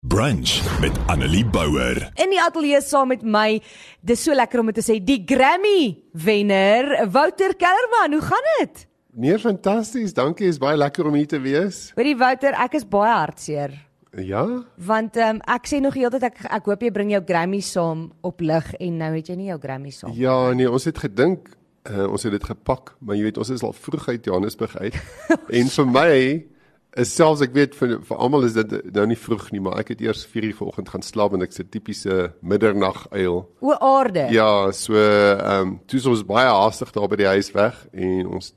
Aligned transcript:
Brunch 0.00 0.80
met 0.80 0.96
Annelie 1.06 1.44
Bouwer. 1.44 1.98
In 2.16 2.30
die 2.32 2.38
ateljee 2.40 2.78
saam 2.80 3.10
met 3.12 3.20
my, 3.20 3.58
dis 4.00 4.22
so 4.24 4.32
lekker 4.32 4.62
om 4.62 4.70
dit 4.70 4.78
te 4.78 4.84
sê, 4.86 4.94
die 5.04 5.18
Grammy 5.28 5.90
wenner, 6.24 6.86
Wouter 7.12 7.52
Kellerman. 7.60 8.14
Hoe 8.16 8.22
gaan 8.24 8.46
dit? 8.54 8.86
Nee, 9.12 9.36
fantasties. 9.38 10.14
Dankie. 10.16 10.48
Is 10.48 10.56
baie 10.62 10.78
lekker 10.80 11.04
om 11.10 11.18
hier 11.18 11.28
te 11.28 11.36
wees. 11.44 11.90
Hoorie 11.98 12.14
Wouter, 12.16 12.56
ek 12.64 12.78
is 12.78 12.86
baie 12.88 13.12
hartseer. 13.12 13.74
Ja? 14.24 14.46
Want 14.80 15.18
ehm 15.20 15.36
um, 15.36 15.42
ek 15.52 15.68
sê 15.68 15.82
nog 15.84 15.98
heeltyd 16.00 16.24
ek 16.30 16.40
ek 16.48 16.70
hoop 16.72 16.86
jy 16.86 16.90
bring 16.96 17.12
jou 17.12 17.20
Grammy 17.28 17.60
saam 17.60 18.06
op 18.24 18.40
lig 18.40 18.70
en 18.80 18.96
nou 19.02 19.10
het 19.18 19.28
jy 19.28 19.36
nie 19.36 19.50
jou 19.50 19.58
Grammy 19.60 19.92
saam. 19.92 20.14
Ja, 20.16 20.38
nee, 20.56 20.70
ons 20.70 20.88
het 20.88 21.02
gedink 21.04 21.52
uh, 21.90 22.06
ons 22.08 22.24
het 22.24 22.32
dit 22.38 22.48
gepak, 22.54 22.94
maar 23.04 23.20
jy 23.20 23.28
weet 23.28 23.42
ons 23.44 23.52
is 23.52 23.66
al 23.68 23.76
vroeg 23.76 24.08
uit 24.14 24.32
Johannesburg 24.32 24.80
uit. 24.80 24.96
en 25.60 25.74
vir 25.76 25.92
my 25.92 26.16
is 26.96 27.12
selfs 27.14 27.40
ek 27.44 27.52
weet 27.54 27.74
vir 27.78 27.98
vir 28.02 28.16
almal 28.18 28.42
is 28.44 28.52
dit 28.56 28.72
nou 28.94 29.06
nie 29.06 29.16
vroeg 29.18 29.50
nie, 29.52 29.60
maar 29.60 29.78
ek 29.78 29.88
het 29.94 30.00
eers 30.00 30.24
4 30.26 30.44
uur 30.48 30.54
vanoggend 30.58 30.88
gaan 30.88 31.02
slaap 31.06 31.32
en 31.36 31.42
ek 31.42 31.52
se 31.52 31.62
tipiese 31.64 32.32
middernag 32.42 33.06
uil. 33.12 33.44
O 33.60 33.76
aarde. 33.78 34.26
Ja, 34.34 34.70
so 34.72 34.94
ehm 34.98 35.60
um, 35.60 35.80
toe 35.86 36.00
ons 36.10 36.24
baie 36.26 36.48
haastig 36.50 36.90
daar 36.92 37.08
by 37.08 37.16
die 37.16 37.26
huis 37.30 37.52
weg 37.54 37.86
en 37.92 38.26
ons 38.26 38.52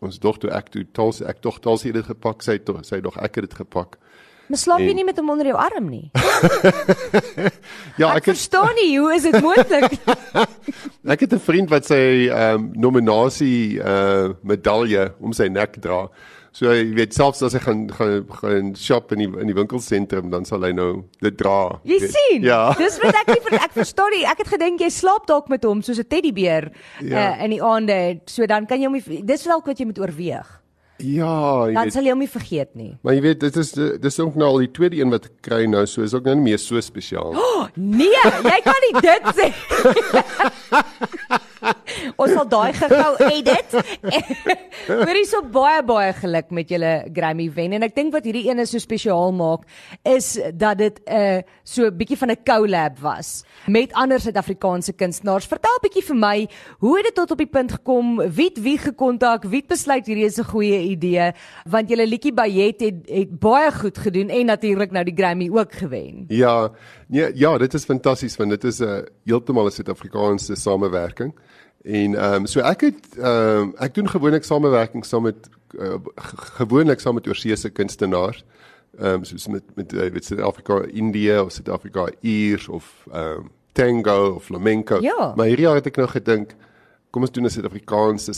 ons 0.00 0.18
dogter 0.18 0.50
ek 0.56 0.68
toe 0.72 0.84
tals 0.96 1.20
ek 1.22 1.40
tog 1.40 1.58
tals 1.60 1.82
het 1.84 1.94
dit 1.94 2.04
gepak, 2.06 2.42
sy 2.42 2.58
tog 2.58 2.84
sy 2.84 3.00
dog 3.00 3.16
ek 3.20 3.34
het 3.40 3.48
dit 3.48 3.54
gepak. 3.64 3.96
Maar 4.50 4.58
slaap 4.58 4.80
jy 4.82 4.88
En- 4.90 4.96
nie 4.96 5.04
met 5.04 5.16
hom 5.20 5.30
onder 5.30 5.46
jou 5.46 5.56
arm 5.56 5.88
nie? 5.88 6.10
Ja, 8.00 8.10
Ek, 8.14 8.16
ek 8.16 8.24
het 8.24 8.36
verstaan 8.36 8.74
nie, 8.78 8.98
hoe 8.98 9.12
is 9.14 9.22
dit 9.28 9.36
moontlik? 9.44 9.92
Ek 11.14 11.20
het 11.20 11.32
'n 11.36 11.38
vriend 11.42 11.70
wat 11.70 11.84
sy 11.86 12.28
ehm 12.28 12.54
um, 12.54 12.70
nominasie 12.74 13.78
uh 13.78 14.32
medalje 14.42 15.12
om 15.20 15.32
sy 15.32 15.48
nek 15.48 15.76
dra. 15.80 16.08
So 16.52 16.72
jy 16.74 16.94
weet 16.96 17.14
selfs 17.14 17.42
as 17.46 17.52
hy 17.54 17.60
gaan 17.62 17.84
gaan 17.94 18.24
gaan 18.40 18.70
shop 18.74 19.12
in 19.14 19.18
die 19.22 19.28
in 19.40 19.46
die 19.46 19.54
winkelsentrum 19.54 20.30
dan 20.32 20.44
sal 20.44 20.62
hy 20.66 20.72
nou 20.74 21.04
dit 21.22 21.36
dra. 21.38 21.78
Jy 21.86 22.00
Weet- 22.00 22.10
sien? 22.16 22.42
Ja. 22.42 22.72
Dis 22.78 22.98
wat 23.02 23.14
ek 23.22 23.28
nie 23.36 23.58
ek 23.60 23.72
verstaan 23.72 24.10
nie. 24.16 24.24
Ek 24.26 24.38
het 24.42 24.48
gedink 24.48 24.80
jy 24.82 24.88
slaap 24.90 25.26
dalk 25.30 25.48
met 25.48 25.62
hom 25.64 25.82
soos 25.82 25.98
'n 26.02 26.08
teddybeer 26.10 26.70
Ja. 27.00 27.36
uh, 27.38 27.44
in 27.44 27.50
die 27.54 27.62
aande. 27.62 28.20
So 28.26 28.46
dan 28.46 28.66
kan 28.66 28.80
jy 28.82 28.86
hom 28.90 28.98
dis 29.26 29.44
dalk 29.44 29.66
wat 29.66 29.78
jy 29.78 29.86
moet 29.86 29.98
oorweeg. 30.02 30.56
Ja, 31.00 31.64
jy 31.64 31.72
Dan 31.74 31.84
weet. 31.84 31.92
sal 31.94 32.02
jy 32.04 32.10
hom 32.10 32.18
nie 32.18 32.28
vergeet 32.28 32.74
nie. 32.76 32.98
Maar 33.02 33.14
jy 33.14 33.20
weet 33.22 33.40
dit 33.40 33.56
is 33.56 33.70
dis 33.72 34.18
ook 34.20 34.34
nou 34.36 34.48
al 34.50 34.58
die 34.58 34.68
tweede 34.72 34.96
een 35.00 35.08
wat 35.10 35.24
ek 35.30 35.38
kry 35.40 35.64
nou, 35.66 35.86
so 35.86 36.02
is 36.02 36.12
ook 36.12 36.24
nou 36.24 36.34
nie 36.34 36.50
meer 36.50 36.58
so 36.58 36.80
spesiaal. 36.80 37.32
Nee, 37.76 38.10
jy 38.42 38.60
kan 38.64 38.74
nie 38.82 39.00
dit 39.00 39.22
sê. 39.38 39.48
Ons 42.20 42.32
sal 42.34 42.48
daai 42.50 42.72
gou 42.76 43.12
edit. 43.28 43.74
Hoorie 44.88 45.26
so 45.28 45.42
baie 45.52 45.82
baie 45.86 46.12
geluk 46.16 46.50
met 46.56 46.70
julle 46.72 46.92
Grammy 47.14 47.48
wen 47.54 47.76
en 47.76 47.86
ek 47.86 47.94
dink 47.96 48.14
wat 48.14 48.26
hierdie 48.28 48.46
ene 48.50 48.66
so 48.68 48.80
spesiaal 48.82 49.34
maak 49.36 49.66
is 50.08 50.36
dat 50.56 50.80
dit 50.80 51.00
'n 51.06 51.40
uh, 51.40 51.42
so 51.64 51.86
'n 51.86 51.96
bietjie 51.96 52.18
van 52.18 52.30
'n 52.32 52.42
collab 52.44 52.98
was 53.00 53.44
met 53.66 53.92
ander 53.92 54.20
Suid-Afrikaanse 54.20 54.92
kunstenaars. 54.92 55.46
Vertel 55.46 55.78
bietjie 55.82 56.04
vir 56.04 56.16
my, 56.16 56.48
hoe 56.78 56.96
het 56.96 57.06
dit 57.06 57.14
tot 57.14 57.30
op 57.30 57.38
die 57.38 57.46
punt 57.46 57.72
gekom? 57.72 58.16
Wie 58.18 58.48
het 58.48 58.60
wie 58.60 58.78
gekontak? 58.78 59.44
Wie 59.44 59.60
het 59.60 59.68
besluit 59.68 60.06
hierdie 60.06 60.24
is 60.26 60.38
'n 60.38 60.44
goeie 60.44 60.80
idee? 60.90 61.32
Want 61.68 61.88
julle 61.88 62.06
liedjie 62.06 62.32
Bayet 62.32 62.80
het 62.80 63.08
het 63.08 63.38
baie 63.38 63.72
goed 63.72 63.98
gedoen 63.98 64.28
en 64.28 64.46
natuurlik 64.46 64.90
nou 64.90 65.04
die 65.04 65.16
Grammy 65.16 65.50
ook 65.50 65.72
gewen. 65.72 66.24
Ja, 66.28 66.70
nee, 67.08 67.30
ja, 67.34 67.58
dit 67.58 67.74
is 67.74 67.84
fantasties 67.84 68.36
want 68.36 68.50
dit 68.50 68.64
is 68.64 68.80
'n 68.80 68.84
uh, 68.84 69.02
heeltemal 69.24 69.66
'n 69.66 69.70
Suid-Afrikaanse 69.70 70.54
samewerking. 70.56 71.34
En 71.82 72.14
ehm 72.14 72.34
um, 72.34 72.46
so 72.46 72.60
ek 72.60 72.80
het 72.80 73.06
ehm 73.16 73.60
um, 73.60 73.74
ek 73.78 73.94
doen 73.94 74.08
gewoonlik 74.08 74.44
samewerking 74.44 75.04
saam 75.04 75.22
met 75.22 75.48
uh, 75.78 75.94
gewoonlik 76.60 77.00
saam 77.00 77.14
met 77.14 77.26
oorseese 77.28 77.70
kunstenaars. 77.70 78.44
Ehm 78.98 79.06
um, 79.20 79.24
soos 79.24 79.46
met 79.46 79.62
met 79.74 79.92
uh, 79.92 80.10
weet 80.10 80.24
Suid-Afrika, 80.24 80.82
Indië 80.92 81.38
of 81.38 81.52
Suid-Afrika 81.52 82.08
Iers 82.20 82.68
of 82.68 83.06
ehm 83.12 83.38
um, 83.38 83.50
tango 83.72 84.32
of 84.34 84.44
flamenco. 84.44 84.98
Ja. 85.00 85.32
Maar 85.36 85.46
hierdie 85.46 85.64
jaar 85.64 85.74
het 85.74 85.86
ek 85.86 85.96
nou 85.96 86.08
gedink 86.08 86.54
kom 87.10 87.22
ons 87.22 87.32
doen 87.34 87.44
'n 87.44 87.50
Suid-Afrikaanse 87.50 88.32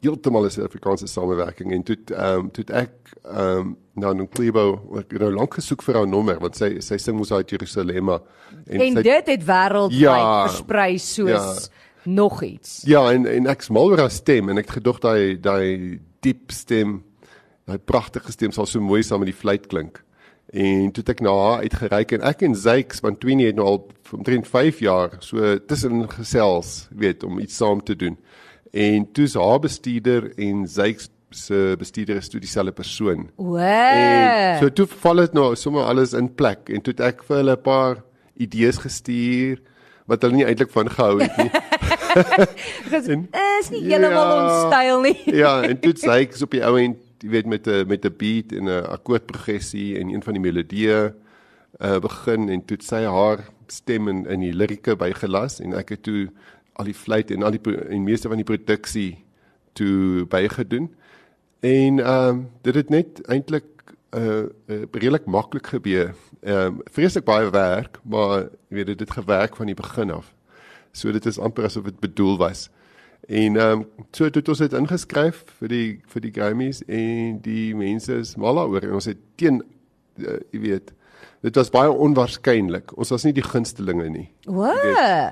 heeltemal 0.00 0.44
'n 0.44 0.50
Suid-Afrikaanse 0.50 1.06
samewerking 1.06 1.72
en 1.72 1.82
toe 1.82 1.96
ehm 2.06 2.34
um, 2.38 2.50
toe 2.50 2.64
ek 2.64 2.90
ehm 3.24 3.58
um, 3.58 3.76
nou 3.94 4.14
in 4.18 4.28
Klebo 4.28 4.64
ek 4.98 5.12
het 5.12 5.20
nou 5.20 5.32
lank 5.34 5.54
gesoek 5.54 5.82
vir 5.82 5.94
haar 5.94 6.08
nommer 6.08 6.38
want 6.40 6.56
sy 6.56 6.80
sy 6.80 6.96
sing 6.96 7.16
mos 7.16 7.32
uit 7.32 7.50
Jerusalem 7.50 8.08
en, 8.08 8.20
En 8.66 8.96
sy, 8.96 9.02
dit 9.02 9.26
het 9.26 9.44
wêreldwyd 9.44 10.00
Ja. 10.00 10.48
versprei 10.48 10.98
soos 10.98 11.70
nog 12.14 12.42
iets. 12.42 12.82
Ja, 12.86 13.10
en 13.12 13.26
en 13.26 13.46
ek 13.50 13.62
smal 13.66 13.92
oor 13.92 14.02
haar 14.06 14.14
stem 14.14 14.48
en 14.48 14.60
ek 14.60 14.70
het 14.70 14.78
gedog 14.80 15.00
daai 15.04 15.38
daai 15.40 15.98
diep 16.24 16.52
stem, 16.54 17.02
daai 17.68 17.78
pragtige 17.78 18.32
stem 18.32 18.54
sal 18.54 18.66
so 18.66 18.80
mooi 18.80 19.02
saam 19.02 19.22
met 19.24 19.32
die 19.32 19.40
fluit 19.40 19.66
klink. 19.66 20.02
En 20.48 20.88
toe 20.92 21.02
het 21.04 21.12
ek 21.12 21.20
na 21.20 21.34
haar 21.36 21.66
uitgereik 21.66 22.14
en 22.16 22.24
ek 22.24 22.42
en 22.46 22.56
Zykes 22.56 23.02
want 23.04 23.20
Tweenie 23.20 23.50
het 23.50 23.58
nou 23.58 23.66
al 23.68 23.80
omtrent 24.16 24.48
5 24.48 24.80
jaar 24.80 25.18
so 25.20 25.58
tussen 25.68 26.06
gesels, 26.08 26.88
weet, 26.96 27.24
om 27.24 27.38
iets 27.38 27.56
saam 27.60 27.82
te 27.84 27.96
doen. 27.96 28.16
En 28.72 29.04
toe's 29.12 29.36
haar 29.36 29.60
bestuurder 29.60 30.30
en 30.40 30.64
Zykes 30.68 31.10
se 31.30 31.74
bestuurder 31.78 32.16
is 32.16 32.28
toe 32.32 32.40
dieselfde 32.40 32.72
persoon. 32.72 33.28
O. 33.36 33.56
En 33.60 34.58
so 34.62 34.72
toe 34.72 34.86
val 35.02 35.20
dit 35.26 35.34
nou 35.36 35.50
sommer 35.56 35.84
alles 35.84 36.14
in 36.16 36.30
plek 36.34 36.72
en 36.72 36.80
toe 36.80 36.94
het 36.96 37.04
ek 37.12 37.26
vir 37.28 37.42
hulle 37.42 37.56
'n 37.56 37.62
paar 37.62 38.02
idees 38.40 38.78
gestuur 38.80 39.60
wat 40.08 40.24
hulle 40.24 40.40
nie 40.40 40.46
eintlik 40.48 40.70
van 40.72 40.88
gehou 40.90 41.20
het 41.20 41.36
nie. 41.36 41.50
en, 43.14 43.28
is 43.60 43.70
nie 43.70 43.82
heeltemal 43.84 44.30
Ja. 44.30 44.38
ons 44.40 44.66
styl 44.66 45.00
nie. 45.04 45.16
ja, 45.42 45.52
en 45.68 45.78
toe 45.82 45.92
sê 46.00 46.22
ek 46.24 46.36
op 46.42 46.56
die 46.56 46.64
ou 46.64 46.74
end, 46.80 46.98
jy 47.22 47.30
weet 47.34 47.48
met 47.50 47.66
'n 47.66 47.86
met 47.90 48.04
'n 48.06 48.14
beat 48.16 48.52
en 48.52 48.70
'n 48.70 48.84
akkoordprogressie 48.94 49.98
en 49.98 50.08
een 50.14 50.22
van 50.22 50.34
die 50.38 50.42
melodieë 50.42 51.00
uh 51.78 51.98
begin 52.00 52.48
en 52.48 52.64
toe 52.64 52.78
sy 52.80 53.04
haar 53.04 53.44
stem 53.68 54.08
in 54.08 54.26
in 54.26 54.40
die 54.40 54.54
lirieke 54.54 54.96
bygelas 54.96 55.60
en 55.60 55.74
ek 55.74 55.88
het 55.88 56.02
toe 56.02 56.28
al 56.78 56.84
die 56.84 56.94
fluit 56.94 57.30
en 57.30 57.42
al 57.42 57.50
die 57.50 57.76
en 57.90 58.02
meeste 58.04 58.28
van 58.28 58.36
die 58.40 58.46
produksie 58.46 59.24
toe 59.74 60.24
bygedoen. 60.26 60.88
En 61.60 61.98
ehm 62.00 62.28
um, 62.28 62.48
dit 62.62 62.74
het 62.74 62.88
net 62.90 63.20
eintlik 63.28 63.64
uh, 64.16 64.48
uh 64.66 64.82
redelik 64.92 65.26
maklik 65.26 65.66
gebeur. 65.66 66.14
Ehm 66.40 66.66
um, 66.66 66.80
vreeslik 66.92 67.24
baie 67.24 67.50
werk, 67.50 68.00
maar 68.02 68.48
jy 68.68 68.80
weet 68.80 68.86
dit 68.86 69.00
het 69.00 69.10
gewerk 69.10 69.56
van 69.56 69.66
die 69.66 69.74
begin 69.74 70.10
af. 70.10 70.34
So 70.92 71.12
dit 71.12 71.26
is 71.26 71.38
amper 71.38 71.64
asof 71.64 71.84
dit 71.84 72.00
bedoel 72.00 72.38
was. 72.38 72.68
En 73.28 73.56
ehm 73.56 73.80
um, 73.80 73.86
so 74.10 74.24
het 74.24 74.48
ons 74.48 74.58
dit 74.58 74.72
ingeskryf 74.72 75.44
vir 75.58 75.68
die 75.68 75.88
vir 76.06 76.20
die 76.24 76.32
Grammys 76.32 76.84
en 76.86 77.40
die 77.44 77.74
mense 77.76 78.14
is 78.22 78.36
mal 78.36 78.54
daaroor 78.54 78.86
en 78.86 78.94
ons 79.00 79.10
het 79.10 79.18
teen 79.36 79.62
uh, 80.16 80.38
jy 80.52 80.60
weet 80.60 80.94
dit 81.42 81.54
was 81.54 81.70
baie 81.70 81.90
onwaarskynlik. 81.90 82.96
Ons 82.98 83.12
was 83.14 83.24
nie 83.26 83.34
die 83.36 83.44
gunstelinge 83.46 84.08
nie. 84.10 84.28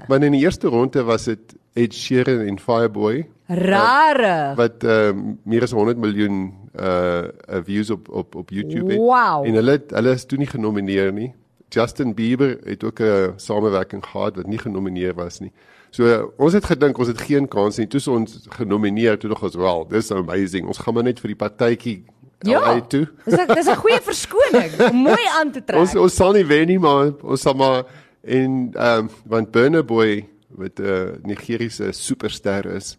Maar 0.09 0.23
in 0.29 0.37
die 0.37 0.45
eerste 0.45 0.69
ronde 0.71 1.03
was 1.07 1.25
dit 1.27 1.57
Ed 1.77 1.95
Sheeran 1.95 2.45
en 2.47 2.61
Fireboy 2.63 3.25
Rare. 3.47 4.55
wat 4.59 4.85
ehm 4.85 5.19
um, 5.19 5.39
meer 5.45 5.63
as 5.63 5.73
100 5.73 5.99
miljoen 6.03 6.53
uh 6.81 7.63
views 7.65 7.91
op 7.91 8.09
op 8.09 8.35
op 8.35 8.51
YouTube 8.51 8.93
het. 8.93 8.99
Wow. 8.99 9.47
En 9.47 9.55
hulle 9.55 9.83
hulle 9.89 10.11
is 10.11 10.25
toe 10.25 10.39
nie 10.39 10.47
genomineer 10.47 11.13
nie. 11.13 11.35
Justin 11.69 12.15
Bieber 12.15 12.59
het 12.65 12.85
ook 12.85 13.01
'n 13.01 13.33
samewerking 13.37 14.05
gehad 14.05 14.37
wat 14.37 14.47
nie 14.47 14.59
genomineer 14.59 15.15
was 15.15 15.39
nie. 15.41 15.53
So 15.91 16.05
uh, 16.05 16.23
ons 16.37 16.53
het 16.53 16.65
gedink 16.65 16.99
ons 16.99 17.09
het 17.09 17.21
geen 17.21 17.49
kans 17.49 17.77
nie. 17.77 17.87
Toe 17.87 18.01
is 18.01 18.09
ons 18.09 18.47
genomineer 18.49 19.19
toe 19.19 19.29
nog 19.29 19.45
as 19.45 19.55
wel. 19.55 19.87
Dis 19.89 20.11
amazing. 20.11 20.67
Ons 20.67 20.79
gaan 20.79 20.95
maar 20.95 21.03
net 21.03 21.21
vir 21.21 21.29
die 21.29 21.37
partytjie 21.37 22.05
Ja. 22.41 22.81
Dis 22.89 23.09
'n 23.25 23.55
dis 23.55 23.67
'n 23.67 23.77
goeie 23.77 24.01
verskoning 24.03 24.91
om 24.91 24.97
mooi 24.97 25.25
aan 25.41 25.51
te 25.51 25.65
trek. 25.65 25.81
Ons 25.81 25.95
ons 25.95 26.15
sal 26.15 26.33
nie 26.33 26.45
wen 26.45 26.67
nie 26.67 26.79
maar 26.79 27.13
ons 27.23 27.41
sal 27.41 27.55
maar 27.55 27.85
en 28.21 28.71
ehm 28.73 28.99
um, 28.99 29.11
want 29.25 29.51
Burna 29.51 29.83
Boy 29.83 30.29
wat 30.49 30.79
'n 30.79 30.85
uh, 30.85 31.09
Nigeriese 31.23 31.93
superster 31.93 32.67
is 32.67 32.99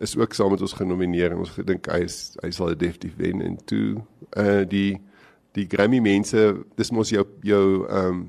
is 0.00 0.16
ook 0.16 0.34
saam 0.34 0.50
met 0.54 0.62
ons 0.62 0.76
genomineer 0.78 1.32
en 1.32 1.44
ons 1.44 1.54
gedink 1.56 1.88
hy 1.90 2.04
is 2.06 2.18
hy 2.42 2.50
sal 2.54 2.72
dit 2.72 2.86
definitief 2.86 3.16
wen 3.18 3.42
en 3.42 3.56
toe 3.66 3.98
uh 4.38 4.62
die 4.68 4.98
die 5.56 5.66
Grammy 5.70 5.98
mense 6.04 6.42
dis 6.78 6.92
mos 6.94 7.10
jou 7.14 7.24
jou 7.42 7.64
ehm 7.88 8.10
um, 8.12 8.26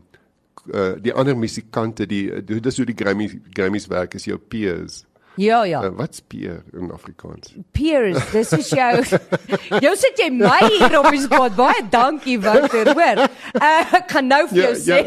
uh, 0.74 0.96
die 1.02 1.14
ander 1.14 1.38
musikante 1.38 2.08
die 2.10 2.30
dis 2.46 2.78
hoe 2.78 2.88
die 2.90 2.98
Grammy 2.98 3.30
Grammys 3.54 3.88
werk 3.88 4.16
is 4.18 4.28
jou 4.30 4.38
peers. 4.38 5.04
Ja, 5.36 5.64
ja. 5.64 5.84
Uh, 5.84 5.96
wat's 5.96 6.22
peer 6.22 6.64
in 6.74 6.92
Afrikaans? 6.92 7.54
Peers, 7.72 8.32
dis 8.32 8.52
is 8.52 8.70
jou. 8.70 9.20
jou 9.86 9.94
sit 9.96 10.20
jy 10.20 10.30
my 10.36 10.58
hier 10.66 10.98
op 11.00 11.08
die 11.14 11.22
spot. 11.24 11.56
Baie 11.56 11.84
dankie 11.92 12.40
Wouter, 12.44 12.92
hoor. 12.92 13.24
Uh, 13.56 13.94
ek 14.00 14.12
gaan 14.12 14.28
nou 14.28 14.42
vir 14.52 14.62
jou 14.66 14.74
sê. 14.82 15.00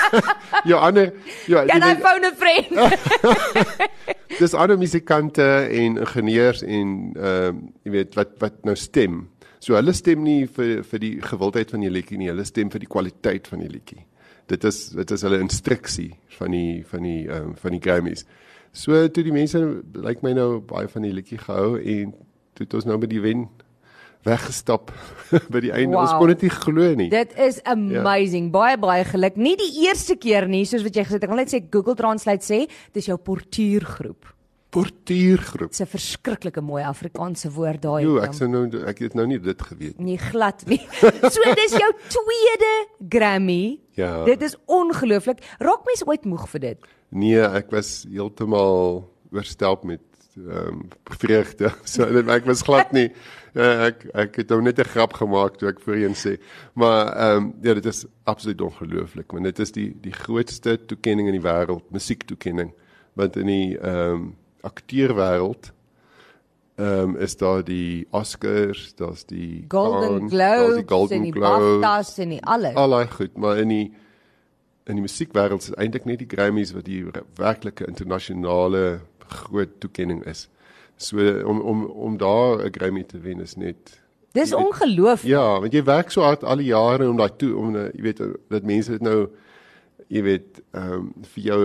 jou 0.70 0.80
ander 0.80 1.12
ja, 1.50 1.66
Can 1.68 1.84
I 1.84 1.94
phone 2.00 2.30
a 2.30 2.32
friend? 2.38 3.88
dis 4.38 4.54
ander 4.54 4.78
musikante 4.80 5.44
en 5.68 6.00
ingenieurs 6.04 6.62
en 6.62 6.94
ehm 7.16 7.48
um, 7.48 7.60
jy 7.84 7.94
weet 7.98 8.16
wat 8.18 8.34
wat 8.42 8.62
nou 8.68 8.76
stem. 8.78 9.26
So 9.60 9.74
hulle 9.76 9.92
stem 9.96 10.22
nie 10.24 10.46
vir 10.46 10.84
vir 10.86 11.02
die 11.02 11.14
gewildheid 11.24 11.72
van 11.74 11.82
die 11.84 11.92
liedjie 11.92 12.18
nie, 12.20 12.30
hulle 12.30 12.46
stem 12.46 12.70
vir 12.72 12.84
die 12.84 12.90
kwaliteit 12.90 13.48
van 13.50 13.64
die 13.64 13.70
liedjie. 13.72 14.04
Dit 14.48 14.64
is 14.64 14.84
dit 14.96 15.16
is 15.16 15.24
hulle 15.26 15.40
instruksie 15.42 16.12
van 16.38 16.54
die 16.54 16.84
van 16.88 17.04
die 17.04 17.22
ehm 17.26 17.50
um, 17.50 17.56
van 17.58 17.76
die 17.76 17.82
Grammys. 17.84 18.24
So 18.72 19.08
toe 19.08 19.24
die 19.24 19.32
mense 19.34 19.58
lyk 19.58 20.04
like 20.04 20.26
my 20.26 20.34
nou 20.36 20.60
baie 20.60 20.88
van 20.88 21.02
die 21.02 21.12
liedjie 21.12 21.38
gehou 21.38 21.78
en 21.78 22.12
toe 22.54 22.66
het 22.66 22.74
ons 22.74 22.84
nou 22.88 22.98
met 22.98 23.10
die 23.10 23.20
wen 23.22 23.48
weggestap 24.26 24.90
by 25.52 25.62
die 25.64 25.72
einde. 25.72 25.94
Wow. 25.94 26.04
Ons 26.04 26.16
kon 26.18 26.32
dit 26.32 26.46
nie 26.46 26.54
glo 26.54 26.94
nie. 26.98 27.10
Dit 27.12 27.36
is 27.40 27.60
amazing. 27.68 28.50
Ja. 28.50 28.56
Baie 28.58 28.80
baie 28.80 29.04
geluk. 29.08 29.38
Nie 29.40 29.56
die 29.60 29.70
eerste 29.86 30.18
keer 30.20 30.48
nie, 30.50 30.64
soos 30.68 30.84
wat 30.86 30.96
jy 30.98 31.06
gesê 31.06 31.18
het. 31.18 31.28
Ek 31.28 31.32
wil 31.32 31.42
net 31.44 31.54
sê 31.54 31.62
Google 31.64 31.96
Translate 31.98 32.44
sê 32.44 32.64
dis 32.96 33.08
jou 33.08 33.16
portuïergroep. 33.28 34.34
Portuïergroep. 34.68 35.70
Dit's 35.72 35.80
'n 35.80 35.88
verskriklike 35.88 36.60
mooi 36.60 36.82
Afrikaanse 36.84 37.48
woord 37.50 37.80
daai. 37.80 38.02
Jo, 38.04 38.18
ek 38.20 38.34
sou 38.36 38.48
nou 38.48 38.66
ek 38.86 38.98
het 38.98 39.14
nou 39.16 39.24
nie 39.26 39.38
dit 39.40 39.62
geweet 39.62 39.96
nie. 39.96 40.12
Nee, 40.12 40.18
glad 40.18 40.66
nie. 40.68 40.80
So 41.34 41.40
dis 41.56 41.72
jou 41.72 41.90
tweede 42.12 42.74
Grammy. 43.08 43.80
Ja. 43.96 44.24
Dit 44.24 44.42
is 44.42 44.56
ongelooflik. 44.66 45.40
Raak 45.58 45.86
mens 45.88 46.04
ooit 46.04 46.24
moeg 46.28 46.44
vir 46.52 46.60
dit? 46.60 46.78
Nee, 47.08 47.40
ek 47.40 47.70
was 47.70 48.04
heeltemal 48.10 49.08
oorstelp 49.32 49.84
met 49.84 50.04
ehm 50.38 50.68
um, 50.68 50.88
vreugde. 51.18 51.72
So 51.84 52.04
ek 52.04 52.44
was 52.46 52.62
glad 52.62 52.92
nie 52.92 53.10
uh, 53.58 53.88
ek 53.88 54.04
ek 54.14 54.36
het 54.42 54.52
nou 54.52 54.60
net 54.62 54.78
'n 54.78 54.90
grap 54.92 55.14
gemaak 55.18 55.58
toe 55.58 55.68
ek 55.68 55.80
voorheen 55.80 56.14
sê. 56.14 56.38
Maar 56.74 57.12
ehm 57.16 57.36
um, 57.36 57.54
ja, 57.62 57.74
dit 57.74 57.86
is 57.86 58.04
absoluut 58.24 58.60
ongelooflik, 58.60 59.32
want 59.32 59.44
dit 59.44 59.58
is 59.58 59.72
die 59.72 59.96
die 60.00 60.12
grootste 60.12 60.78
toekenning 60.86 61.28
in 61.28 61.40
die 61.40 61.46
wêreld, 61.46 61.90
musiektoekenning. 61.90 62.72
Want 63.14 63.36
in 63.36 63.46
die 63.46 63.78
ehm 63.78 64.14
um, 64.14 64.36
akteurwêreld 64.60 65.72
ehm 66.76 67.14
um, 67.14 67.16
is 67.16 67.36
daar 67.36 67.64
die 67.64 68.06
Oscars, 68.10 68.94
daar's 68.94 69.24
die 69.24 69.64
Golden 69.68 70.28
Cannes, 70.28 70.32
Globes 70.32 70.76
die 70.76 70.88
Golden 70.88 71.16
en 71.16 71.22
die 71.22 71.32
Globes, 71.32 71.80
BAFTAs 71.80 72.18
en 72.18 72.28
die 72.28 72.44
alles. 72.44 72.74
al 72.74 72.90
daai 72.90 73.06
goed, 73.06 73.36
maar 73.36 73.58
in 73.58 73.68
die 73.68 73.92
in 74.88 74.96
die 74.96 75.04
musiekwêreld 75.04 75.62
is 75.62 75.74
eintlik 75.76 76.06
net 76.08 76.22
die 76.22 76.30
Grammys 76.30 76.72
wat 76.72 76.86
die 76.88 77.02
werklike 77.36 77.86
internasionale 77.86 79.00
groot 79.28 79.80
toekenning 79.82 80.22
is. 80.26 80.48
So 80.96 81.22
om 81.44 81.60
om 81.60 81.84
om 81.84 82.16
daar 82.18 82.64
'n 82.64 82.72
Grammy 82.72 83.04
te 83.04 83.20
wen 83.20 83.40
is 83.40 83.56
net 83.56 84.00
Dis 84.32 84.52
ongelooflik. 84.52 85.30
Ja, 85.30 85.60
want 85.60 85.72
jy 85.72 85.82
werk 85.84 86.10
so 86.10 86.22
hard 86.22 86.44
al 86.44 86.56
die 86.56 86.70
jare 86.70 87.08
om 87.08 87.16
daai 87.16 87.36
toe 87.36 87.56
om 87.56 87.76
uh, 87.76 87.88
jy 87.94 88.02
weet 88.02 88.20
dat 88.48 88.62
mense 88.62 88.90
dit 88.90 89.00
nou 89.00 89.28
jy 90.08 90.22
weet 90.22 90.60
ehm 90.72 90.92
um, 90.92 91.12
vir 91.34 91.42
jou 91.42 91.62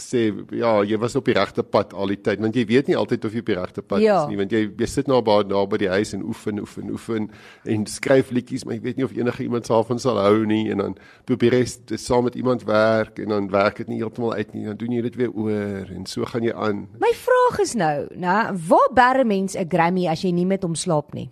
sê 0.00 0.22
ja, 0.56 0.72
jy 0.82 0.96
was 0.98 1.14
op 1.16 1.24
die 1.28 1.34
regte 1.36 1.62
pad 1.62 1.92
al 1.94 2.06
die 2.08 2.16
tyd 2.20 2.40
want 2.40 2.56
jy 2.56 2.64
weet 2.66 2.88
nie 2.88 2.96
altyd 2.96 3.24
of 3.28 3.32
jy 3.36 3.40
op 3.44 3.46
die 3.52 3.56
regte 3.58 3.82
pad 3.82 4.00
Ja. 4.00 4.22
is 4.22 4.28
nie 4.32 4.36
want 4.40 4.50
jy 4.52 4.62
jy 4.78 4.86
sit 4.86 5.06
nou 5.08 5.20
daar 5.22 5.44
daar 5.46 5.66
by 5.68 5.76
die 5.78 5.88
huis 5.92 6.12
en 6.16 6.22
oefen 6.24 6.60
oefen 6.60 6.90
oefen 6.90 7.30
en 7.64 7.86
skryf 7.86 8.30
liedjies 8.30 8.64
maar 8.64 8.74
jy 8.74 8.80
weet 8.82 8.96
nie 8.96 9.04
of 9.04 9.12
enige 9.16 9.42
iemand 9.42 9.68
daarvan 9.68 9.98
sal 9.98 10.18
hou 10.18 10.46
nie 10.46 10.70
en 10.70 10.78
dan 10.78 10.96
probeer 11.26 11.52
jy 11.60 11.96
saam 11.96 12.24
met 12.24 12.34
iemand 12.34 12.64
werk 12.64 13.18
en 13.18 13.28
dan 13.28 13.50
werk 13.50 13.76
dit 13.76 13.88
nie 13.88 14.00
heeltemal 14.02 14.34
uit 14.34 14.54
nie 14.54 14.64
dan 14.66 14.76
doen 14.76 14.92
jy 14.92 15.02
dit 15.02 15.16
weer 15.16 15.30
oor 15.32 15.86
en 15.94 16.06
so 16.06 16.24
gaan 16.24 16.42
jy 16.42 16.52
aan. 16.54 16.88
My 16.98 17.12
vraag 17.14 17.58
is 17.60 17.74
nou, 17.74 18.06
nou, 18.16 18.56
waar 18.68 18.90
bære 18.94 19.24
mens 19.24 19.54
'n 19.56 19.68
Grammy 19.68 20.06
as 20.08 20.22
jy 20.22 20.32
nie 20.32 20.46
met 20.46 20.62
hom 20.62 20.74
slaap 20.74 21.14
nie? 21.14 21.30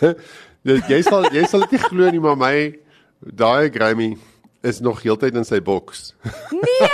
Jy 0.64 1.02
sal 1.02 1.26
jy 1.32 1.44
sal 1.44 1.60
dit 1.68 1.72
nie 1.72 1.78
glo 1.88 2.10
nie 2.10 2.20
maar 2.20 2.36
my 2.36 2.54
daai 3.20 3.68
Grammy 3.70 4.16
is 4.64 4.80
nog 4.80 5.02
heeltyd 5.04 5.36
in 5.36 5.46
sy 5.46 5.60
boks. 5.64 6.12
Nee, 6.64 6.88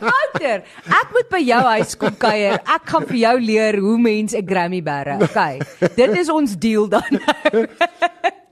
Wouter, 0.00 0.62
ek 0.92 1.12
moet 1.14 1.28
by 1.32 1.40
jou 1.42 1.60
huis 1.72 1.94
kom 1.98 2.16
kuier. 2.20 2.58
Ek 2.60 2.84
gaan 2.90 3.06
vir 3.08 3.18
jou 3.22 3.34
leer 3.40 3.78
hoe 3.80 3.96
mens 3.98 4.36
'n 4.36 4.44
Grammy 4.46 4.82
bære. 4.84 5.16
Okay. 5.24 5.60
Dit 5.96 6.16
is 6.20 6.28
ons 6.32 6.56
deal 6.56 6.88
dan. 6.88 7.20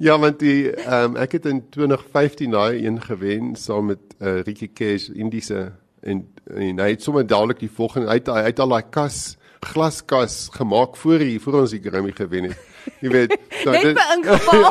Ja, 0.03 0.19
want 0.19 0.41
die 0.43 0.73
ehm 0.75 1.15
um, 1.15 1.17
ek 1.23 1.39
het 1.39 1.47
in 1.47 1.63
2015 1.71 2.51
daai 2.51 2.83
een 2.83 2.99
gewen 3.01 3.55
saam 3.57 3.93
met 3.93 4.03
uh, 4.19 4.41
Ricky 4.43 4.69
Cash 4.75 5.09
Indiese 5.09 5.71
en 6.03 6.27
en 6.51 6.83
hy 6.83 6.89
het 6.91 7.03
sommer 7.03 7.27
dadelik 7.27 7.63
die 7.63 7.71
volgende 7.71 8.11
hy 8.11 8.19
het, 8.19 8.27
hy 8.27 8.43
het 8.51 8.59
al 8.61 8.75
daai 8.75 8.83
kas 8.91 9.37
glaskas 9.65 10.49
gemaak 10.53 10.97
voor 10.97 11.23
hy 11.25 11.39
voor 11.41 11.61
ons 11.63 11.73
die 11.73 11.81
Grammy 11.81 12.13
gewen 12.13 12.51
het. 12.51 12.73
Jy 13.01 13.11
weet, 13.13 13.33
nou, 13.65 13.73
Net 13.77 13.97
by 13.97 14.07
ingeval. 14.17 14.65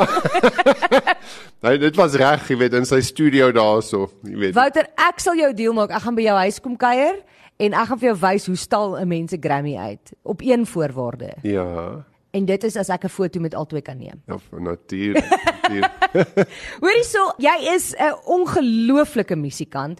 Nee, 1.63 1.77
dit 1.81 1.95
was 1.99 2.15
reg, 2.19 2.47
jy 2.51 2.57
weet, 2.57 2.73
in 2.73 2.85
sy 2.85 3.01
studio 3.01 3.51
daarso, 3.55 4.09
jy 4.27 4.37
weet. 4.37 4.55
Wouter, 4.57 4.87
ek 5.09 5.19
sal 5.23 5.35
jou 5.39 5.51
deal 5.53 5.73
maak. 5.73 5.91
Ek 5.95 6.03
gaan 6.05 6.15
by 6.15 6.27
jou 6.27 6.37
huis 6.43 6.59
kom 6.63 6.77
kuier 6.77 7.21
en 7.63 7.73
ek 7.73 7.91
gaan 7.91 7.99
vir 8.01 8.09
jou 8.11 8.17
wys 8.23 8.47
hoe 8.51 8.57
stal 8.59 8.97
'n 8.99 9.07
mens 9.07 9.33
'n 9.33 9.41
Grammy 9.41 9.75
uit 9.77 10.13
op 10.23 10.41
een 10.41 10.65
voorwaarde. 10.65 11.35
Ja, 11.43 12.03
En 12.33 12.45
dit 12.49 12.63
is 12.65 12.75
as 12.81 12.89
ek 12.89 13.03
'n 13.05 13.09
foto 13.13 13.39
met 13.39 13.53
albei 13.53 13.81
kan 13.81 13.97
neem. 13.97 14.21
ja, 14.25 14.37
van 14.49 14.63
natuur. 14.63 15.13
natuur. 15.13 15.91
Hoorie 16.81 17.03
so, 17.03 17.31
jy 17.37 17.73
is 17.75 17.93
'n 17.93 18.15
ongelooflike 18.25 19.35
musikant. 19.35 19.99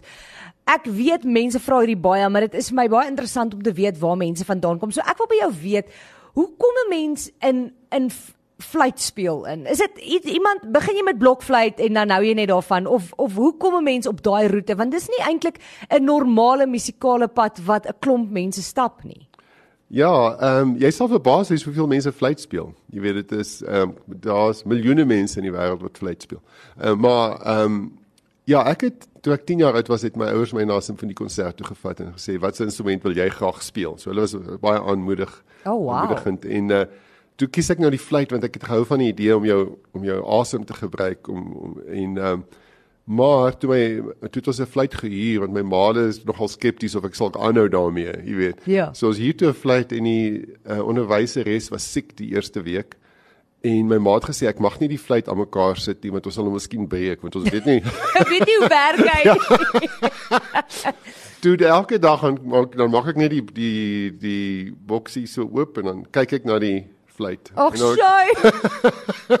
Ek 0.66 0.84
weet 0.84 1.24
mense 1.24 1.60
vra 1.60 1.78
hierdie 1.78 2.00
baie, 2.00 2.28
maar 2.28 2.40
dit 2.40 2.54
is 2.54 2.68
vir 2.68 2.76
my 2.76 2.88
baie 2.88 3.08
interessant 3.08 3.54
om 3.54 3.62
te 3.62 3.72
weet 3.72 3.98
waar 3.98 4.16
mense 4.16 4.44
vandaan 4.44 4.78
kom. 4.78 4.90
So 4.90 5.00
ek 5.00 5.18
wil 5.18 5.26
by 5.26 5.38
jou 5.42 5.52
weet, 5.62 5.86
hoe 6.34 6.48
kom 6.58 6.74
'n 6.86 6.88
mens 6.90 7.30
in 7.40 7.72
in 7.90 8.10
fluit 8.58 9.00
speel 9.00 9.44
in? 9.46 9.66
Is 9.66 9.78
dit 9.78 9.98
iemand 10.24 10.72
begin 10.72 10.96
jy 10.96 11.02
met 11.02 11.18
blokfluit 11.18 11.80
en 11.80 11.92
dan 11.92 12.10
hou 12.10 12.22
jy 12.24 12.34
net 12.34 12.48
daarvan 12.48 12.86
of 12.86 13.12
of 13.16 13.34
hoe 13.34 13.56
kom 13.56 13.74
'n 13.76 13.84
mens 13.84 14.06
op 14.06 14.22
daai 14.22 14.48
roete? 14.48 14.76
Want 14.76 14.90
dis 14.90 15.08
nie 15.08 15.22
eintlik 15.26 15.58
'n 15.88 16.04
normale 16.04 16.66
musikale 16.66 17.28
pad 17.28 17.60
wat 17.64 17.86
'n 17.86 17.98
klomp 17.98 18.30
mense 18.30 18.62
stap 18.62 19.04
nie. 19.04 19.28
Ja, 19.86 20.36
ehm 20.40 20.68
um, 20.68 20.76
jy 20.76 20.90
sal 20.90 21.08
verbaas 21.08 21.48
wees 21.48 21.64
hoeveel 21.64 21.86
mense 21.86 22.12
fluit 22.12 22.40
speel. 22.40 22.72
Jy 22.90 23.00
weet 23.00 23.14
dit 23.14 23.32
is 23.32 23.62
ehm 23.62 23.90
um, 23.90 23.94
daar's 24.06 24.64
miljoene 24.64 25.04
mense 25.04 25.38
in 25.38 25.46
die 25.46 25.52
wêreld 25.52 25.82
wat 25.82 25.98
fluit 25.98 26.22
speel. 26.22 26.40
Uh, 26.82 26.94
maar 26.94 27.40
ehm 27.40 27.64
um, 27.64 27.98
ja, 28.44 28.64
ek 28.68 28.80
het 28.80 29.08
toe 29.24 29.32
ek 29.32 29.46
10 29.46 29.58
jaar 29.58 29.74
oud 29.74 29.88
was, 29.88 30.02
het 30.02 30.16
my 30.16 30.26
ouers 30.26 30.52
my 30.52 30.64
na 30.64 30.76
'n 30.76 30.82
simfoniekonsert 30.82 31.56
toe 31.56 31.66
gevat 31.66 32.00
en 32.00 32.12
gesê, 32.12 32.38
"Wat 32.40 32.60
'n 32.60 32.62
instrument 32.64 33.02
wil 33.02 33.12
jy 33.12 33.28
graag 33.28 33.62
speel?" 33.62 33.98
So 33.98 34.10
hulle 34.10 34.20
was 34.20 34.36
baie 34.60 34.80
aanmoedig. 34.80 35.44
Oh, 35.64 35.72
wow. 35.72 35.90
aanmoedigend 35.90 36.44
en 36.44 36.70
uh 36.70 36.84
toe 37.36 37.48
kies 37.48 37.70
ek 37.70 37.80
nou 37.82 37.90
die 37.90 38.02
fluit 38.02 38.30
want 38.30 38.44
ek 38.44 38.60
het 38.60 38.68
gehou 38.68 38.84
van 38.88 39.02
die 39.02 39.12
idee 39.12 39.36
om 39.36 39.46
jou 39.48 39.62
om 39.92 40.04
jou 40.06 40.20
asem 40.40 40.64
te 40.64 40.74
gebruik 40.74 41.28
om, 41.28 41.48
om 41.52 41.80
en 41.88 42.18
ehm 42.18 42.44
um, 42.44 42.44
maar 43.04 43.52
toe 43.60 43.68
my 43.68 43.80
toe 44.32 44.40
het 44.40 44.46
ons 44.48 44.60
'n 44.60 44.66
fluit 44.66 44.94
gehuur 44.94 45.40
want 45.40 45.52
my 45.52 45.62
ma 45.62 45.92
is 46.08 46.24
nogal 46.24 46.48
skepties 46.48 46.94
of 46.94 47.04
ek 47.04 47.14
sal 47.14 47.32
aanhou 47.36 47.68
daarmee, 47.68 48.12
jy 48.24 48.34
weet. 48.34 48.60
Ja. 48.64 48.92
So 48.94 49.06
ons 49.08 49.18
hier 49.18 49.36
toe 49.36 49.48
'n 49.48 49.54
fluit 49.54 49.92
en 49.92 50.04
die 50.04 50.56
uh, 50.64 50.80
onderwyseres 50.80 51.68
was 51.68 51.92
siek 51.92 52.16
die 52.16 52.32
eerste 52.32 52.62
week. 52.62 52.96
En 53.60 53.86
my 53.88 53.98
ma 53.98 54.14
het 54.14 54.24
gesê 54.24 54.46
ek 54.46 54.58
mag 54.58 54.80
nie 54.80 54.88
die 54.88 54.98
fluit 54.98 55.28
aan 55.28 55.38
mekaar 55.38 55.76
sit 55.76 56.02
nie 56.02 56.10
want 56.12 56.26
ons 56.26 56.34
sal 56.34 56.44
hom 56.44 56.52
miskien 56.52 56.88
breek 56.88 57.20
want 57.20 57.36
ons 57.36 57.50
weet 57.50 57.64
nie. 57.64 57.82
Ek 58.20 58.28
weet 58.28 58.46
nie 58.46 58.56
hoe 58.60 58.68
werk 58.68 59.06
hy 59.08 59.22
nie. 59.32 59.40
Toe 61.44 61.56
elke 61.56 61.98
dag 61.98 62.20
dan 62.20 62.38
maak 62.44 62.76
dan 62.76 62.90
maak 62.90 63.08
ek 63.08 63.16
net 63.16 63.30
die 63.30 63.44
die 63.52 64.10
die 64.16 64.72
boksie 64.72 65.26
so 65.26 65.44
oop 65.44 65.76
en 65.78 65.84
dan 65.84 66.04
kyk 66.10 66.32
ek 66.32 66.44
na 66.44 66.58
die 66.58 66.86
fluit. 67.14 67.50
Ag, 67.54 67.76
sjoe. 67.78 69.40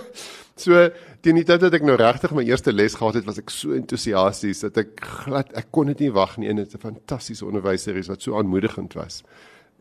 So 0.56 0.78
teen 1.24 1.34
die 1.40 1.44
tyd 1.46 1.64
dat 1.64 1.74
ek 1.74 1.82
nou 1.82 1.96
regtig 1.98 2.30
my 2.36 2.44
eerste 2.46 2.70
les 2.72 2.94
gehad 2.94 3.16
het, 3.18 3.24
was 3.26 3.40
ek 3.40 3.50
so 3.50 3.74
entoesiasties 3.74 4.60
dat 4.62 4.76
ek 4.84 5.00
glad 5.24 5.50
ek 5.58 5.72
kon 5.74 5.90
dit 5.90 6.04
nie 6.04 6.12
wag 6.14 6.36
nie 6.38 6.48
en 6.52 6.60
dit 6.62 6.68
is 6.68 6.76
'n 6.78 6.84
fantastiese 6.84 7.44
onderwyser 7.44 7.98
wat 8.06 8.22
so 8.22 8.38
aanmoedigend 8.38 8.94
was. 8.94 9.24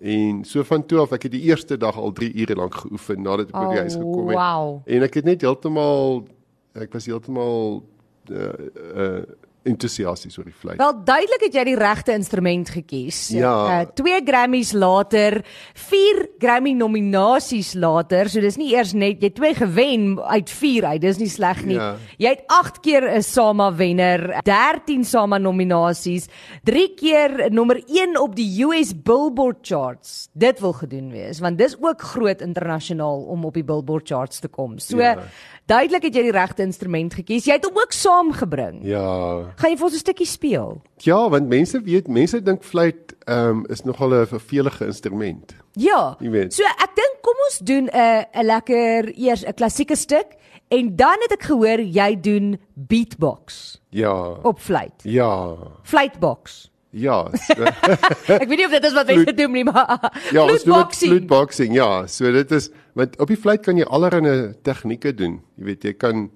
En 0.01 0.43
so 0.43 0.63
van 0.63 0.85
toe 0.85 0.99
af 0.99 1.11
ek 1.13 1.23
het 1.23 1.31
die 1.31 1.43
eerste 1.45 1.77
dag 1.77 1.95
al 1.97 2.11
3 2.11 2.33
ure 2.33 2.55
lank 2.55 2.73
geoefen 2.75 3.21
nadat 3.21 3.47
ek 3.47 3.53
by 3.53 3.67
die 3.69 3.77
Oh, 3.77 3.83
huis 3.85 3.93
gekom 3.93 4.27
het. 4.27 4.37
wow. 4.37 4.81
En 4.85 5.03
ek 5.03 5.13
het 5.13 5.25
net 5.25 5.41
heeltemal 5.41 6.27
ek 6.73 6.93
was 6.93 7.05
heeltemal 7.05 7.83
uh, 8.31 8.53
uh 8.95 9.21
entoesiasties 9.65 10.37
oor 10.37 10.45
die 10.45 10.53
fluit. 10.53 10.77
Wel 10.77 10.93
duidelik 11.05 11.41
het 11.47 11.53
jy 11.53 11.63
die 11.63 11.75
regte 11.79 12.11
instrument 12.13 12.69
gekies. 12.69 13.27
Ja. 13.29 13.81
Uh, 13.81 13.85
twee 13.95 14.21
Grammys 14.25 14.73
later, 14.73 15.41
vier 15.73 16.27
Grammy 16.39 16.73
nominasies 16.73 17.73
later, 17.79 18.29
so 18.29 18.41
dis 18.43 18.57
nie 18.59 18.73
eers 18.75 18.93
net 18.93 19.21
jy 19.23 19.29
twee 19.35 19.53
gewen 19.55 20.19
uit 20.19 20.49
4 20.49 20.85
uit. 20.93 21.01
Dis 21.01 21.17
nie 21.21 21.29
sleg 21.29 21.63
nie. 21.65 21.75
Ja. 21.77 21.95
Jy 22.17 22.29
het 22.35 22.43
8 22.47 22.81
keer 22.81 23.07
'n 23.17 23.21
SAMA 23.23 23.71
wenner, 23.75 24.41
13 24.43 25.03
SAMA 25.05 25.37
nominasies, 25.37 26.27
3 26.63 26.87
keer 26.95 27.49
nommer 27.51 27.81
1 27.87 28.17
op 28.21 28.35
die 28.35 28.63
US 28.63 28.93
Billboard 28.93 29.57
charts. 29.61 30.29
Dit 30.33 30.59
wil 30.59 30.73
gedoen 30.73 31.11
wees 31.11 31.39
want 31.39 31.57
dis 31.57 31.75
ook 31.79 32.01
groot 32.01 32.41
internasionaal 32.41 33.21
om 33.23 33.45
op 33.45 33.53
die 33.53 33.63
Billboard 33.63 34.07
charts 34.07 34.39
te 34.39 34.47
kom. 34.47 34.79
So 34.79 34.97
Ja. 34.97 35.17
duidelik 35.65 36.03
het 36.03 36.15
jy 36.15 36.21
die 36.21 36.31
regte 36.31 36.61
instrument 36.63 37.13
gekies. 37.13 37.45
Jy 37.45 37.53
het 37.53 37.65
hom 37.65 37.77
ook 37.77 37.91
saamgebring. 37.91 38.79
Ja. 38.83 39.52
Gaan 39.55 39.69
jy 39.71 39.77
vir 39.77 39.85
ons 39.85 39.93
'n 39.95 39.99
stukkie 39.99 40.25
speel? 40.27 40.81
Ja, 40.97 41.29
want 41.29 41.47
mense 41.47 41.81
weet, 41.81 42.07
mense 42.07 42.41
dink 42.41 42.63
fluit 42.63 43.13
ehm 43.27 43.49
um, 43.49 43.65
is 43.69 43.83
nogal 43.83 44.09
'n 44.13 44.25
vervelige 44.27 44.85
instrument. 44.85 45.55
Ja. 45.73 46.15
So 46.49 46.63
ek 46.63 46.91
dink 46.95 47.13
kom 47.21 47.35
ons 47.49 47.59
doen 47.63 47.89
'n 47.93 48.25
'n 48.33 48.45
lekker 48.45 49.13
eers 49.17 49.43
'n 49.45 49.53
klassieke 49.53 49.95
stuk 49.95 50.27
en 50.69 50.95
dan 50.95 51.17
het 51.21 51.31
ek 51.31 51.43
gehoor 51.43 51.79
jy 51.81 52.15
doen 52.21 52.57
beatbox 52.75 53.79
Ja. 53.89 54.13
op 54.43 54.59
fluit. 54.59 55.03
Ja. 55.03 55.55
Fluitbox. 55.83 56.71
Ja. 56.89 57.25
So, 57.33 57.63
Ek 58.33 58.47
weet 58.47 58.57
nie 58.57 58.65
of 58.65 58.71
dit 58.71 58.85
is 58.85 58.93
wat 58.93 59.07
mense 59.09 59.33
doen 59.33 59.51
nie, 59.51 59.63
maar 59.63 60.11
Ja, 60.31 60.43
ons 60.45 60.63
doen 60.63 60.85
fluitboxing, 60.91 61.73
ja. 61.73 62.05
So 62.07 62.31
dit 62.31 62.51
is 62.51 62.69
want 62.93 63.17
op 63.19 63.27
die 63.27 63.37
fluit 63.37 63.61
kan 63.65 63.77
jy 63.77 63.85
allerlei 63.89 64.53
tegnieke 64.61 65.13
doen. 65.13 65.39
Jy 65.57 65.63
weet 65.71 65.83
jy 65.83 65.93
kan 65.93 66.29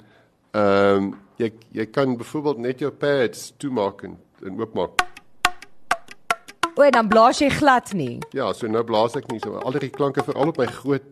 ehm 0.58 0.98
um, 0.98 1.16
jy 1.38 1.51
jy 1.72 1.86
kan 1.86 2.17
byvoorbeeld 2.17 2.58
net 2.58 2.79
jou 2.79 2.91
pads 2.91 3.53
toemaak 3.58 4.03
en, 4.03 4.17
en 4.46 4.60
oopmaak. 4.60 5.03
O, 6.77 6.84
en 6.84 6.91
dan 6.91 7.08
blaas 7.10 7.39
jy 7.41 7.50
glad 7.50 7.94
nie. 7.94 8.20
Ja, 8.34 8.51
so 8.53 8.67
nou 8.67 8.84
blaas 8.84 9.15
ek 9.15 9.32
nie 9.32 9.39
so 9.39 9.56
al 9.58 9.72
die 9.72 9.89
klanke 9.89 10.24
veral 10.24 10.50
op 10.50 10.58
my 10.58 10.65
groot 10.67 11.03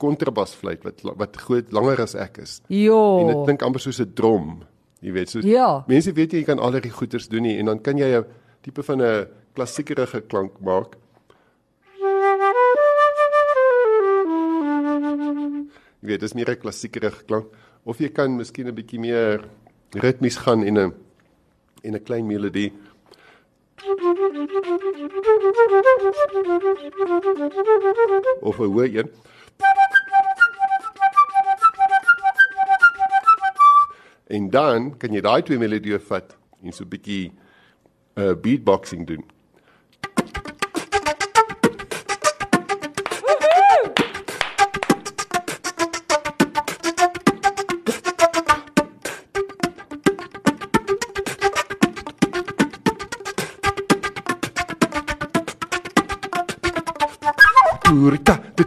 kontrabasfluit 0.00 0.82
wat 0.84 1.02
wat 1.20 1.36
groot 1.36 1.72
langer 1.72 2.00
as 2.00 2.14
ek 2.14 2.38
is. 2.38 2.60
En 2.70 2.76
Jo. 2.76 3.26
dit 3.28 3.44
klink 3.44 3.62
amper 3.62 3.80
soos 3.80 4.00
'n 4.00 4.12
drom. 4.14 4.62
Jy 5.02 5.12
weet, 5.12 5.28
soos 5.30 5.44
Ja. 5.44 5.84
mense 5.88 6.12
weet 6.12 6.32
jy, 6.32 6.38
jy 6.38 6.44
kan 6.44 6.58
al 6.58 6.72
hierdie 6.72 6.90
goeters 6.92 7.28
doen 7.28 7.42
nie 7.42 7.58
en 7.58 7.66
dan 7.66 7.78
kan 7.82 7.96
jy 7.98 8.16
'n 8.18 8.24
tipe 8.62 8.82
van 8.82 9.00
'n 9.02 9.26
klassiekerige 9.54 10.20
klank 10.28 10.60
maak. 10.60 10.96
Jy 16.00 16.08
weet, 16.08 16.20
dis 16.20 16.34
meer 16.34 16.50
'n 16.50 16.60
klassiekerige 16.60 17.24
klank 17.28 17.46
of 17.84 17.98
jy 18.00 18.08
kan 18.08 18.34
miskien 18.36 18.66
'n 18.68 18.74
bietjie 18.74 18.98
meer 19.00 19.44
ritmies 19.90 20.36
gaan 20.36 20.62
en 20.64 20.78
'n 20.78 20.92
en 21.82 21.94
'n 21.94 22.02
klein 22.02 22.26
melodie. 22.26 22.72
Of 28.40 28.58
'n 28.58 28.64
hoë 28.64 28.94
een. 28.94 29.10
En 34.26 34.50
dan 34.50 34.96
kan 34.96 35.12
jy 35.12 35.20
daai 35.20 35.42
twee 35.42 35.58
melodieë 35.58 36.00
vat 36.00 36.36
en 36.62 36.72
so 36.72 36.84
'n 36.84 36.88
bietjie 36.88 37.32
uh 38.14 38.34
beatboxing 38.34 39.06
doen. 39.06 39.24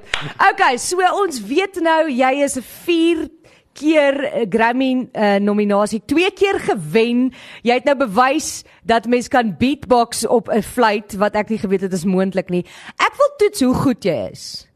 done 0.00 0.30
it. 0.30 0.52
Okay, 0.52 0.76
so 0.76 0.96
ons 1.22 1.40
weet 1.46 1.80
nou 1.82 2.08
jy 2.10 2.32
is 2.44 2.56
'n 2.56 2.62
4 2.62 3.28
keer 3.72 4.24
eh, 4.24 4.46
Grammy 4.48 5.08
uh, 5.12 5.36
nominasie, 5.40 6.02
twee 6.06 6.30
keer 6.30 6.60
gewen. 6.60 7.30
Jy 7.64 7.78
het 7.80 7.88
nou 7.88 7.96
bewys 7.96 8.64
dat 8.84 9.08
mens 9.08 9.28
kan 9.28 9.54
beatbox 9.58 10.26
op 10.26 10.48
'n 10.48 10.62
fluit 10.62 11.16
wat 11.16 11.34
ek 11.34 11.48
nie 11.48 11.58
geweet 11.58 11.80
het 11.80 11.92
is 11.92 12.04
moontlik 12.04 12.48
nie. 12.48 12.64
Ek 12.96 13.16
wil 13.16 13.30
toets 13.36 13.60
hoe 13.60 13.74
goed 13.74 14.04
jy 14.04 14.28
is. 14.32 14.68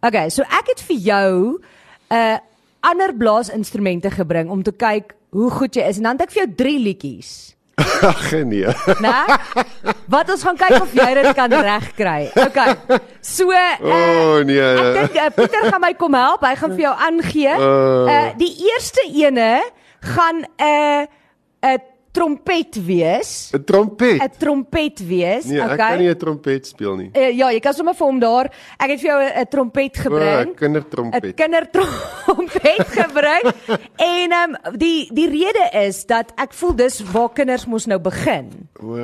Okay, 0.00 0.28
so 0.28 0.42
ek 0.42 0.66
het 0.66 0.80
vir 0.80 0.96
jou 0.96 1.58
'n 2.10 2.14
uh, 2.14 2.38
ander 2.80 3.14
blaasinstrumente 3.14 4.10
gebring 4.10 4.50
om 4.50 4.62
te 4.62 4.72
kyk 4.72 5.14
hoe 5.30 5.50
goed 5.50 5.76
jy 5.76 5.82
is 5.82 5.96
en 5.96 6.02
dan 6.02 6.18
het 6.18 6.22
ek 6.22 6.32
vir 6.32 6.42
jou 6.42 6.54
3 6.54 6.78
liedjies. 6.78 7.56
Ag 8.10 8.32
nee. 8.44 8.66
Né? 9.00 9.18
Wat 10.10 10.30
ons 10.32 10.42
gaan 10.42 10.58
kyk 10.58 10.76
of 10.80 10.92
jy 10.96 11.08
dit 11.20 11.30
kan 11.36 11.52
regkry. 11.52 12.30
Okay. 12.34 12.74
So 13.24 13.50
uh, 13.52 13.76
O 13.80 13.92
oh, 13.92 14.36
nee. 14.46 14.60
Ek 14.60 14.96
dink 14.96 15.20
uh, 15.20 15.28
Pieter 15.36 15.68
gaan 15.68 15.82
my 15.82 15.92
kom 15.98 16.16
help. 16.18 16.44
Hy 16.46 16.54
gaan 16.60 16.74
vir 16.76 16.86
jou 16.88 16.96
aangee. 17.08 17.54
Uh 17.54 18.26
die 18.40 18.52
eerste 18.70 19.04
ene 19.08 19.52
gaan 20.14 20.44
'n 20.44 21.06
uh, 21.06 21.06
'n 21.74 21.89
trompet 22.12 22.74
wees. 22.86 23.50
'n 23.54 23.64
trompet. 23.64 24.20
'n 24.22 24.30
Trompet 24.38 24.98
wees, 25.06 25.44
Nee, 25.44 25.60
ek 25.60 25.64
okay? 25.64 25.76
kan 25.76 25.98
nie 25.98 26.08
'n 26.10 26.16
trompet 26.18 26.66
speel 26.66 26.96
nie. 26.96 27.10
Uh, 27.14 27.30
ja, 27.36 27.50
jy 27.50 27.60
kan 27.60 27.72
sommer 27.74 27.94
vir 27.94 28.06
hom 28.06 28.18
daar. 28.20 28.46
Ek 28.78 28.90
het 28.90 29.00
vir 29.00 29.08
jou 29.10 29.20
'n 29.22 29.46
trompet 29.50 29.96
O, 29.96 30.00
'n 30.00 30.02
gebring. 30.02 30.48
'n 30.50 30.54
kindertrompet. 30.54 31.34
kindertrompet 31.36 32.86
gebring. 32.98 33.44
en 33.96 34.32
um, 34.32 34.56
die 34.76 35.08
die 35.14 35.28
rede 35.28 35.68
is 35.86 36.04
dat 36.06 36.32
ek 36.36 36.52
voel 36.52 36.74
dis 36.74 37.00
waar 37.12 37.30
kinders 37.32 37.66
mos 37.66 37.86
nou 37.86 37.98
begin 38.00 38.68
O. 38.82 38.96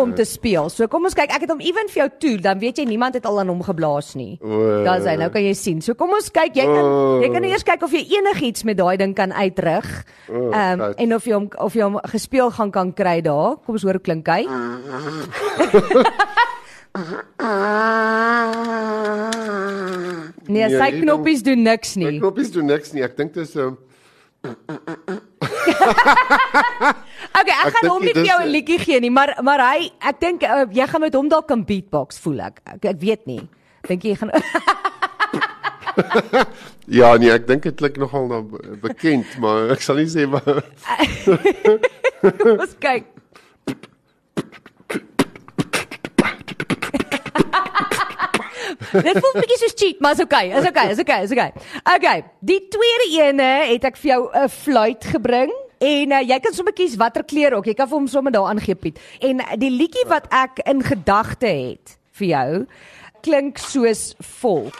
om 0.00 0.14
te 0.14 0.24
speel. 0.24 0.68
So 0.70 0.86
kom 0.86 1.04
ons 1.04 1.14
kyk, 1.14 1.30
ek 1.34 1.40
het 1.46 1.50
hom 1.50 1.60
ewen 1.60 1.88
vir 1.88 2.02
jou 2.04 2.10
toe, 2.18 2.36
dan 2.40 2.58
weet 2.58 2.78
jy 2.78 2.84
niemand 2.84 3.14
het 3.14 3.26
al 3.26 3.40
aan 3.40 3.48
hom 3.48 3.62
geblaas 3.62 4.14
nie. 4.14 4.38
O. 4.42 4.82
Daar's 4.84 5.04
hy, 5.04 5.16
nou 5.16 5.30
kan 5.30 5.42
jy 5.42 5.54
sien. 5.54 5.80
So 5.82 5.94
kom 5.94 6.10
ons 6.10 6.30
kyk, 6.30 6.54
jy 6.56 6.64
kan 6.64 7.22
jy 7.22 7.30
kan 7.32 7.44
eers 7.44 7.62
kyk 7.66 7.82
of 7.82 7.92
jy 7.92 8.04
enigiets 8.18 8.64
met 8.64 8.76
daai 8.78 8.96
ding 8.96 9.14
kan 9.14 9.32
uitrig. 9.32 10.04
Ehm 10.28 10.80
um, 10.80 10.80
goed. 10.80 10.96
en 10.98 11.14
of 11.14 11.24
jy 11.24 11.32
hom 11.34 11.48
of 11.58 11.74
jy 11.74 11.82
hom 11.82 11.98
gespeel 12.04 12.50
gaan 12.56 12.70
kan 12.70 12.92
kry 12.94 13.20
daar. 13.26 13.56
Kom 13.64 13.74
ons 13.78 13.82
hoor 13.86 13.98
hoe 13.98 14.04
klink 14.06 14.26
hy. 14.30 14.46
Nee, 20.46 20.68
sy 20.70 20.90
knoppies 21.00 21.42
doen 21.42 21.62
niks 21.64 21.94
nie. 21.98 22.18
knoppies 22.20 22.50
doen 22.54 22.66
niks 22.68 22.92
nie. 22.94 23.02
Ek 23.06 23.16
dink 23.18 23.32
dis 23.34 23.54
'n 23.56 23.76
Okay, 27.34 27.54
ek 27.56 27.66
Ek 27.66 27.72
gaan 27.74 27.82
dink 27.82 27.92
hom 27.92 28.02
nie 28.04 28.12
vir 28.14 28.26
jou 28.28 28.38
'n 28.44 28.50
liedjie 28.52 28.78
gee 28.78 29.00
nie, 29.00 29.10
maar 29.10 29.34
maar 29.42 29.58
hy, 29.72 29.90
ek 30.00 30.20
dink 30.20 30.42
uh, 30.44 30.66
jy 30.70 30.86
gaan 30.86 31.00
met 31.00 31.14
hom 31.14 31.28
dalk 31.28 31.48
kan 31.48 31.64
beatbox 31.64 32.18
voel 32.20 32.40
ek. 32.46 32.60
Ek, 32.76 32.84
ek 32.94 32.98
weet 33.00 33.26
nie. 33.26 33.48
Dink 33.88 34.04
jy 34.04 34.14
gaan 34.14 34.30
Ja, 36.98 37.16
nee, 37.16 37.30
ek 37.32 37.46
dink 37.46 37.62
dit 37.62 37.76
klink 37.76 37.96
nogal 37.96 38.26
na 38.28 38.40
be- 38.42 38.76
bekend, 38.82 39.26
maar 39.40 39.70
ek 39.72 39.80
sal 39.80 39.96
nie 39.96 40.10
sê 40.10 40.26
maar 40.28 40.42
ons 42.24 42.78
kyk. 42.80 43.10
Dit 48.94 49.18
voel 49.18 49.34
bietjie 49.40 49.58
soos 49.58 49.74
cheat, 49.74 50.00
maar 50.00 50.14
is 50.14 50.22
okay. 50.22 50.50
Is 50.54 50.68
okay, 50.68 50.90
is 50.92 51.00
okay, 51.02 51.22
is 51.26 51.34
okay. 51.34 51.50
Okay, 51.96 52.24
die 52.46 52.60
tweede 52.70 53.10
ene 53.18 53.50
het 53.72 53.84
ek 53.90 53.98
vir 54.00 54.10
jou 54.12 54.22
'n 54.30 54.48
fluit 54.48 55.04
gebring. 55.04 55.52
En 55.84 56.12
uh, 56.12 56.22
jy 56.22 56.38
kan 56.40 56.54
sommer 56.54 56.72
kies 56.72 56.96
watter 56.96 57.24
kleur 57.24 57.58
ook. 57.58 57.66
Jy 57.66 57.74
kan 57.74 57.88
vir 57.88 57.98
hom 57.98 58.08
sommer 58.08 58.32
daar 58.32 58.48
aangee 58.48 58.74
Piet. 58.74 59.00
En 59.20 59.42
uh, 59.42 59.56
die 59.58 59.70
liedjie 59.70 60.06
wat 60.08 60.30
ek 60.30 60.62
in 60.64 60.82
gedagte 60.82 61.50
het 61.50 61.98
vir 62.14 62.26
jou 62.26 62.66
klink 63.24 63.58
soos 63.58 64.14
vol. 64.40 64.70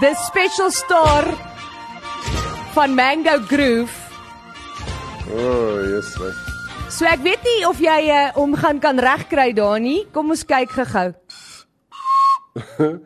The 0.00 0.14
Special 0.26 0.70
Star 0.70 1.49
van 2.72 2.94
Mango 2.94 3.38
Groove. 3.46 3.92
O, 5.30 5.34
oh, 5.36 5.82
yes. 5.86 6.16
Right. 6.18 6.34
So 6.90 7.06
ek 7.06 7.22
weet 7.22 7.42
nie 7.46 7.66
of 7.68 7.78
jy 7.82 8.10
uh, 8.10 8.32
hom 8.34 8.54
gaan 8.58 8.80
kan 8.82 8.98
regkry 8.98 9.52
daar 9.54 9.78
nie. 9.82 10.06
Kom 10.14 10.30
ons 10.34 10.44
kyk 10.46 10.70
gou-gou. 10.74 11.14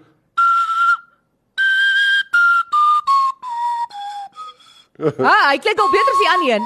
ah, 5.20 5.44
hy 5.50 5.58
klink 5.60 5.78
al 5.84 5.92
beter 5.92 6.12
as 6.14 6.22
die 6.22 6.32
ander 6.32 6.48
een. 6.54 6.64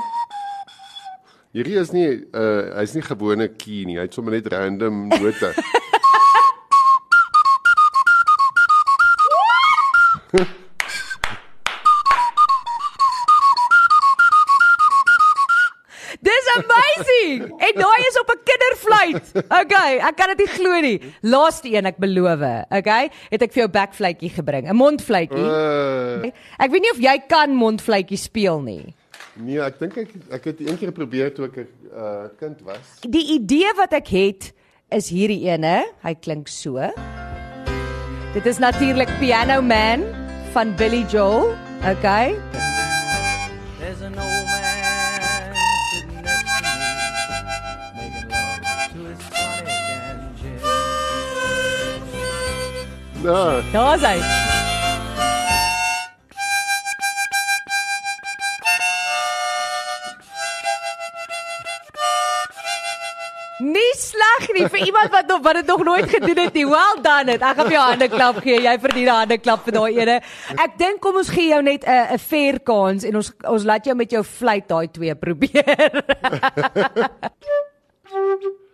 Hierdie 1.59 1.79
is 1.81 1.91
nie 1.97 2.09
uh 2.37 2.63
hy's 2.79 2.95
nie 2.95 3.03
gewone 3.03 3.49
key 3.59 3.83
nie. 3.89 3.99
Hy't 3.99 4.15
sommer 4.15 4.33
net 4.37 4.47
random 4.53 5.09
note. 5.11 5.55
Okay, 19.63 19.99
ek 19.99 20.17
kan 20.17 20.29
dit 20.35 20.39
nie 20.45 20.51
glo 20.53 20.81
nie. 20.81 21.01
Laaste 21.23 21.69
een, 21.73 21.87
ek 21.87 21.99
beloof. 21.99 22.43
Okay, 22.71 23.09
het 23.31 23.43
ek 23.43 23.53
vir 23.53 23.63
jou 23.65 23.69
backfluitjie 23.73 24.31
gebring, 24.35 24.69
'n 24.69 24.77
mondfluitjie. 24.77 25.45
Uh 25.49 26.31
Ek 26.59 26.71
weet 26.71 26.83
nie 26.83 26.91
of 26.93 27.01
jy 27.01 27.17
kan 27.29 27.51
mondfluitjie 27.55 28.19
speel 28.19 28.61
nie. 28.61 28.95
nee, 29.39 29.61
ek 29.61 29.79
dink 29.79 29.97
ek 29.97 30.11
ek 30.33 30.45
het 30.45 30.61
een 30.61 30.79
keer 30.79 30.93
probeer 30.93 31.31
toe 31.35 31.47
ek 31.47 31.57
'n 31.57 31.69
uh, 31.95 32.29
kind 32.39 32.59
was. 32.67 32.99
Die 33.07 33.35
idee 33.39 33.73
wat 33.77 33.93
ek 33.93 34.09
het 34.09 34.53
is 34.91 35.09
hierdie 35.11 35.47
ene. 35.49 35.85
Hy 36.03 36.15
klink 36.15 36.49
so. 36.49 36.75
Dit 38.35 38.47
is 38.47 38.59
natuurlik 38.59 39.09
Piano 39.21 39.63
Man 39.63 40.05
van 40.53 40.75
Billy 40.77 41.05
Joel. 41.09 41.55
Okay. 41.87 42.35
Nou, 53.29 53.63
Daar's 53.73 54.01
hy. 54.01 54.17
Nie 63.59 63.91
sleg 63.99 64.47
nie 64.55 64.65
vir 64.71 64.81
iemand 64.87 65.13
wat 65.13 65.27
nog 65.29 65.43
wat 65.45 65.59
dit 65.61 65.67
nog 65.67 65.83
nooit 65.85 66.09
gedoen 66.09 66.39
het 66.41 66.55
nie. 66.57 66.65
Well 66.67 67.03
done 67.05 67.35
it. 67.35 67.43
Ek 67.43 67.59
gaan 67.59 67.69
vir 67.69 67.75
jou 67.75 67.83
hande 67.85 68.09
klap 68.09 68.39
gee. 68.47 68.63
Jy 68.65 68.75
verdien 68.81 69.09
'n 69.11 69.19
hande 69.19 69.39
klap 69.39 69.65
vir 69.67 69.77
daai 69.77 69.99
ene. 69.99 70.17
Ek 70.65 70.79
dink 70.79 71.01
kom 71.01 71.17
ons 71.21 71.29
gee 71.29 71.51
jou 71.53 71.61
net 71.63 71.85
'n 71.85 72.15
'n 72.15 72.19
fair 72.19 72.61
kans 72.65 73.05
en 73.05 73.17
ons 73.17 73.33
ons 73.45 73.65
laat 73.65 73.85
jou 73.85 73.95
met 73.95 74.11
jou 74.11 74.25
fluit 74.25 74.69
daai 74.69 74.89
twee 74.89 75.15
probeer. 75.15 76.05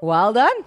Well 0.00 0.32
done. 0.32 0.64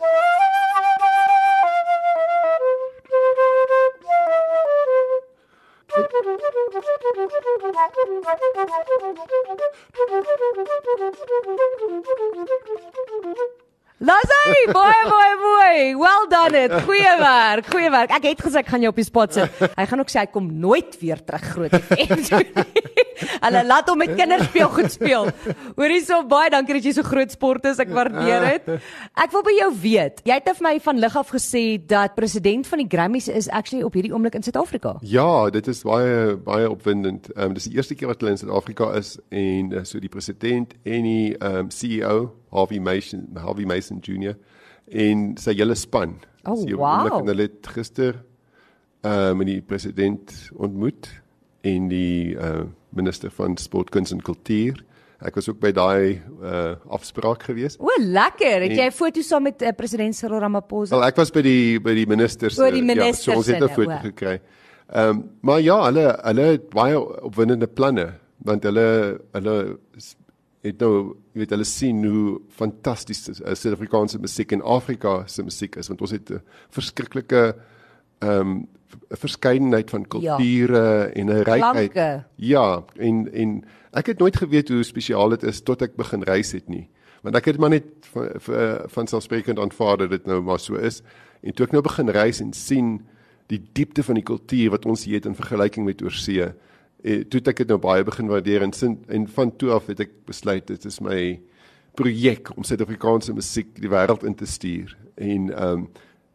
Lassai, 14.02 14.74
baie 14.74 15.04
baie 15.08 15.36
mooi. 15.38 15.96
Well 15.96 16.28
done 16.28 16.56
it. 16.56 16.72
Goeie 16.84 17.18
werk. 17.20 17.66
Goeie 17.72 17.92
werk. 17.92 18.12
Ek 18.12 18.26
het 18.32 18.42
gesê 18.42 18.64
ek 18.64 18.72
gaan 18.74 18.84
jou 18.84 18.92
op 18.92 19.00
die 19.00 19.06
spot 19.06 19.38
sit. 19.38 19.62
Hy 19.78 19.86
gaan 19.88 20.04
ook 20.04 20.12
sê 20.12 20.26
hy 20.26 20.32
kom 20.34 20.50
nooit 20.60 20.98
weer 21.00 21.22
terug 21.24 21.48
groot 21.54 21.78
FM. 21.80 23.00
Hulle 23.46 23.63
laat 23.68 23.90
hom 23.90 24.01
met 24.01 24.16
kinders 24.16 24.48
speel 24.50 24.70
goed 24.75 24.92
speel. 24.92 25.30
Hoorie 25.78 26.01
so 26.06 26.22
baie 26.30 26.51
dankie 26.54 26.78
dat 26.78 26.88
jy 26.88 26.94
so 26.98 27.08
groot 27.08 27.32
sport 27.34 27.66
is. 27.70 27.80
Ek 27.82 27.92
waardeer 27.96 28.48
dit. 28.48 28.70
Ek 29.16 29.34
wil 29.36 29.46
by 29.48 29.56
jou 29.58 29.70
weet. 29.84 30.22
Jy 30.28 30.40
het 30.40 30.50
vir 30.51 30.68
my 30.68 30.75
van 30.84 31.01
lig 31.01 31.18
af 31.22 31.32
gesê 31.34 31.63
dat 31.92 32.16
president 32.18 32.68
van 32.68 32.84
die 32.84 32.90
Grammys 32.92 33.30
is 33.32 33.50
actually 33.50 33.84
op 33.88 33.96
hierdie 33.98 34.13
oomblik 34.13 34.38
in 34.40 34.46
Suid-Afrika. 34.46 34.98
Ja, 35.01 35.50
dit 35.54 35.68
is 35.72 35.84
baie 35.88 36.36
baie 36.42 36.70
opwindend. 36.70 37.32
Ehm 37.36 37.51
um, 37.51 37.58
dis 37.58 37.70
die 37.70 37.78
eerste 37.78 37.96
keer 37.96 38.12
wat 38.12 38.22
hulle 38.22 38.36
in 38.36 38.42
Suid-Afrika 38.42 38.92
is 39.00 39.18
en 39.30 39.72
uh, 39.74 39.86
so 39.88 40.00
die 40.00 40.12
president 40.12 40.75
en 40.84 41.08
die 41.08 41.38
ehm 41.38 41.66
um, 41.66 41.72
CEO 41.72 42.32
Harvey 42.51 42.80
Mason 42.80 43.28
Harvey 43.40 43.66
Mason 43.66 44.01
Jr. 44.01 44.36
en 44.90 45.32
sy 45.40 45.56
hele 45.56 45.75
span. 45.75 46.18
Oh, 46.44 46.58
die 46.66 46.75
wow. 46.75 47.22
En 47.22 47.32
hulle 47.32 47.50
het 47.50 47.72
gister 47.75 48.22
ehm 49.01 49.42
um, 49.42 49.46
die 49.46 49.62
president 49.62 50.34
ontmoet 50.58 51.10
en 51.62 51.88
die 51.90 52.36
uh, 52.36 52.68
minister 52.95 53.31
van 53.31 53.57
sport, 53.57 53.89
kuns 53.89 54.12
en 54.12 54.21
kultuur. 54.21 54.83
Ek 55.21 55.36
was 55.36 55.50
ook 55.50 55.60
by 55.60 55.71
daai 55.71 56.21
uh, 56.41 56.75
afspraak 56.89 57.43
gewees. 57.43 57.75
O, 57.79 57.88
lekker. 58.00 58.62
Het 58.62 58.71
En- 58.71 58.77
jy 58.77 58.86
'n 58.88 58.91
foto 58.91 59.21
saam 59.21 59.43
met 59.43 59.62
uh, 59.62 59.69
president 59.77 60.15
Cyril 60.15 60.39
Ramaphosa? 60.39 60.95
Wel, 60.95 61.05
ek 61.07 61.15
was 61.15 61.31
by 61.31 61.41
die 61.41 61.79
by 61.79 61.93
die 61.93 62.07
ministers. 62.07 62.57
O, 62.60 62.69
die 62.71 62.81
eh, 62.81 62.86
ministers 62.86 63.25
Ja, 63.25 63.31
so 63.33 63.38
ons 63.38 63.48
het 63.48 63.62
'n 63.62 63.69
foto 63.69 63.91
o. 63.91 64.00
gekry. 64.01 64.39
Ehm 64.91 65.10
um, 65.10 65.29
maar 65.41 65.62
ja, 65.62 65.77
hulle 65.86 66.19
hulle 66.24 66.41
het 66.41 66.69
baie 66.69 66.98
opwindende 67.24 67.67
planne 67.67 68.13
want 68.43 68.63
hulle 68.63 69.19
hulle 69.31 69.77
het 70.63 70.79
nou 70.81 71.15
jy 71.33 71.39
weet 71.41 71.50
hulle 71.55 71.63
sien 71.65 72.03
hoe 72.05 72.39
fantasties 72.50 73.27
uh, 73.29 73.53
Suid-Afrikaanse 73.53 74.19
musiek 74.19 74.51
en 74.51 74.62
Afrika 74.62 75.24
se 75.27 75.43
musiek 75.43 75.75
is 75.75 75.88
want 75.88 76.01
ons 76.01 76.12
het 76.12 76.29
'n 76.31 76.41
verskriklike 76.69 77.55
ehm 78.21 78.39
um, 78.39 78.67
verskeidenheid 79.10 79.89
van 79.89 80.07
kulture 80.07 81.12
en 81.13 81.25
'n 81.25 81.43
rykheid. 81.43 81.91
Klanke. 81.91 82.24
Ja, 82.36 82.83
en 82.98 83.33
en 83.33 83.63
ek 83.91 84.05
het 84.05 84.19
nooit 84.19 84.36
geweet 84.38 84.69
hoe 84.69 84.83
spesiaal 84.83 85.29
dit 85.29 85.43
is 85.43 85.62
tot 85.62 85.81
ek 85.81 85.95
begin 85.95 86.24
reis 86.24 86.51
het 86.51 86.69
nie. 86.69 86.88
Want 87.21 87.36
ek 87.36 87.45
het 87.45 87.57
maar 87.57 87.69
net 87.69 87.83
van 88.12 88.29
van- 88.36 88.79
van 88.89 89.07
selfsprekend 89.07 89.60
aanvaar 89.60 89.98
dat 89.98 90.10
dit 90.10 90.25
nou 90.25 90.41
maar 90.41 90.60
so 90.60 90.75
is. 90.75 91.01
En 91.41 91.53
toe 91.53 91.65
ek 91.65 91.71
nou 91.71 91.83
begin 91.83 92.10
reis 92.10 92.39
en 92.39 92.53
sien 92.53 93.01
die 93.48 93.62
diepte 93.74 94.03
van 94.03 94.15
die 94.15 94.24
kultuur 94.24 94.69
wat 94.69 94.86
ons 94.86 95.03
hier 95.05 95.15
het 95.15 95.25
in 95.25 95.36
vergelyking 95.36 95.86
met 95.86 96.01
oorsee, 96.03 96.53
eh, 97.03 97.24
toe 97.24 97.41
ek 97.43 97.57
dit 97.57 97.67
nou 97.67 97.79
baie 97.79 98.03
begin 98.03 98.27
waardeer 98.27 98.62
en 98.62 98.74
sin 98.74 99.03
en 99.07 99.27
van 99.27 99.55
toe 99.55 99.71
af 99.71 99.88
het 99.88 100.00
ek 100.00 100.10
besluit 100.25 100.67
dit 100.67 100.86
is 100.86 101.00
my 101.00 101.39
projek 101.95 102.51
om 102.57 102.63
Suid-Afrikaanse 102.63 103.33
musiek 103.33 103.81
die 103.81 103.89
wêreld 103.89 104.24
in 104.24 104.36
te 104.36 104.45
stuur. 104.45 104.98
En 105.15 105.50
ehm 105.53 105.71
um, 105.71 105.89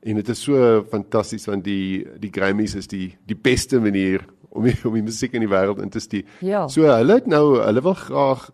en 0.07 0.21
dit 0.21 0.29
is 0.29 0.43
so 0.47 0.83
fantasties 0.91 1.47
want 1.51 1.65
die 1.67 2.07
die 2.23 2.31
Grammys 2.33 2.77
is 2.79 2.87
die 2.91 3.17
die 3.27 3.39
beste 3.39 3.81
manier 3.83 4.25
om 4.51 4.67
die, 4.69 4.77
om 4.87 4.95
die 4.95 5.05
musiek 5.05 5.35
in 5.35 5.45
die 5.45 5.51
wêreld 5.51 5.83
in 5.83 5.91
te 5.93 6.01
stuur. 6.01 6.27
Ja. 6.47 6.67
So 6.73 6.87
hulle 6.89 7.19
het 7.19 7.27
nou 7.31 7.59
hulle 7.59 7.83
wil 7.83 7.97
graag 7.99 8.47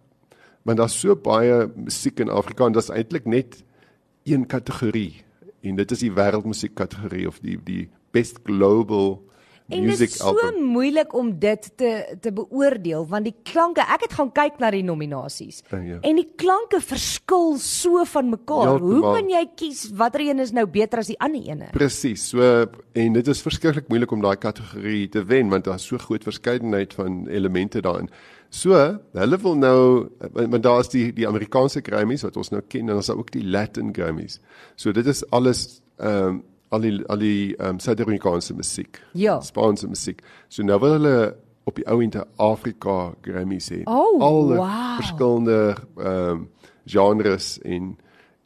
want 0.67 0.79
daar's 0.79 0.97
so 0.99 1.17
baie 1.19 1.67
musiek 1.75 2.23
in 2.23 2.33
Afrika 2.33 2.67
en 2.67 2.77
dit 2.77 2.83
is 2.83 2.93
eintlik 2.95 3.29
net 3.29 3.61
een 4.25 4.47
kategorie 4.47 5.23
en 5.63 5.77
dit 5.79 5.95
is 5.95 6.05
die 6.07 6.13
wêreldmusiek 6.15 6.75
kategorie 6.79 7.27
of 7.29 7.41
die 7.45 7.59
die 7.67 7.85
best 8.15 8.41
global 8.47 9.21
En 9.73 9.87
dit 9.89 10.01
is 10.01 10.17
so 10.19 10.33
album. 10.33 10.63
moeilik 10.75 11.15
om 11.15 11.31
dit 11.39 11.71
te 11.77 11.93
te 12.21 12.33
beoordeel 12.33 13.07
want 13.09 13.25
die 13.29 13.35
klanke, 13.43 13.81
ek 13.81 14.07
het 14.07 14.17
gaan 14.19 14.33
kyk 14.35 14.59
na 14.63 14.71
die 14.75 14.83
nominasies. 14.87 15.63
Ja, 15.71 15.79
ja. 15.79 16.01
En 16.01 16.21
die 16.21 16.29
klanke 16.37 16.81
verskil 16.81 17.57
so 17.63 18.05
van 18.05 18.31
mekaar. 18.33 18.77
Hoe 18.79 18.93
Heeltemal. 18.93 19.15
kan 19.15 19.33
jy 19.33 19.43
kies 19.57 19.87
watter 19.97 20.27
een 20.27 20.43
is 20.45 20.53
nou 20.53 20.67
beter 20.67 21.03
as 21.03 21.11
die 21.13 21.19
ander 21.21 21.43
ene? 21.43 21.73
Presies. 21.73 22.29
So 22.33 22.67
en 22.93 23.19
dit 23.19 23.29
is 23.29 23.43
verskriklik 23.43 23.89
moeilik 23.89 24.13
om 24.13 24.23
daai 24.23 24.37
kategorie 24.37 25.09
te 25.09 25.25
wen 25.25 25.51
want 25.53 25.65
daar's 25.65 25.87
so 25.87 25.99
groot 25.99 26.25
verskeidenheid 26.25 26.95
van 26.95 27.27
elemente 27.29 27.81
daarin. 27.81 28.11
So, 28.53 28.77
hulle 29.17 29.39
wil 29.41 29.55
nou 29.57 30.11
want 30.21 30.63
daar's 30.63 30.91
die 30.93 31.07
die 31.17 31.25
Amerikaanse 31.29 31.81
Grammys 31.85 32.25
wat 32.27 32.37
ons 32.37 32.53
nou 32.53 32.61
ken 32.61 32.85
en 32.85 32.93
dan 32.93 33.01
is 33.01 33.09
daar 33.09 33.21
ook 33.23 33.33
die 33.33 33.45
Latin 33.45 33.95
Grammys. 33.97 34.41
So 34.77 34.93
dit 34.93 35.07
is 35.07 35.25
alles 35.31 35.81
ehm 35.97 36.29
um, 36.29 36.43
al 36.73 36.81
die 36.85 36.93
al 37.13 37.21
die 37.21 37.55
ehm 37.57 37.77
um, 37.77 37.79
Suid-Afrikaanse 37.79 38.55
musiek. 38.57 39.01
Ja. 39.13 39.41
Spaanse 39.41 39.89
musiek. 39.89 40.23
So 40.49 40.65
nou 40.65 40.79
wil 40.81 40.97
hulle 40.99 41.17
op 41.69 41.77
die 41.79 41.87
ou 41.87 42.01
end 42.03 42.17
'n 42.17 42.25
Afrika 42.37 43.15
Grammys 43.23 43.71
hê. 43.71 43.83
Oh, 43.85 44.23
Al 44.23 44.47
die 44.49 44.57
wow. 44.57 44.97
verskillende 44.97 45.77
ehm 45.97 46.31
um, 46.31 46.49
genres 46.85 47.59
en 47.63 47.97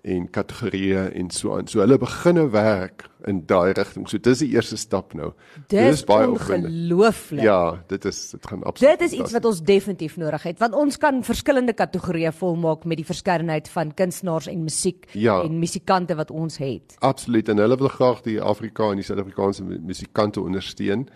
en 0.06 0.28
kategorieë 0.30 1.00
en 1.18 1.30
so 1.34 1.56
aan. 1.56 1.66
So 1.66 1.80
hulle 1.82 1.96
beginne 1.98 2.44
werk 2.54 3.08
in 3.26 3.40
daai 3.50 3.72
rigting. 3.74 4.06
So 4.08 4.18
dis 4.22 4.38
die 4.38 4.52
eerste 4.54 4.76
stap 4.78 5.14
nou. 5.18 5.32
Dis 5.72 6.04
opwindend. 6.06 6.38
ongelooflik. 6.40 7.42
Ja, 7.42 7.82
dit 7.90 8.04
is 8.04 8.20
dit 8.30 8.46
gaan 8.46 8.62
absoluut. 8.62 8.98
Dit 8.98 9.08
is 9.12 9.18
iets 9.18 9.32
wat 9.32 9.44
ons 9.44 9.60
definitief 9.62 10.16
nodig 10.16 10.42
het 10.46 10.58
want 10.62 10.74
ons 10.74 10.96
kan 11.02 11.22
verskillende 11.26 11.72
kategorieë 11.74 12.32
volmaak 12.32 12.84
met 12.84 12.96
die 12.96 13.06
verskeidenheid 13.08 13.68
van 13.68 13.94
kunstenaars 13.94 14.46
en 14.46 14.62
musiek 14.62 15.06
Ja. 15.12 15.40
en 15.42 15.58
musikante 15.58 16.14
wat 16.14 16.30
ons 16.30 16.56
het. 16.58 16.94
Absoluut 16.98 17.48
en 17.48 17.58
hulle 17.58 17.76
wil 17.76 17.88
graag 17.88 18.22
die 18.22 18.40
Afrika 18.40 18.90
en 18.90 18.96
die 18.96 19.04
Suid-Afrikaanse 19.04 19.64
mu- 19.64 19.78
musikante 19.82 20.40
ondersteun 20.40 21.08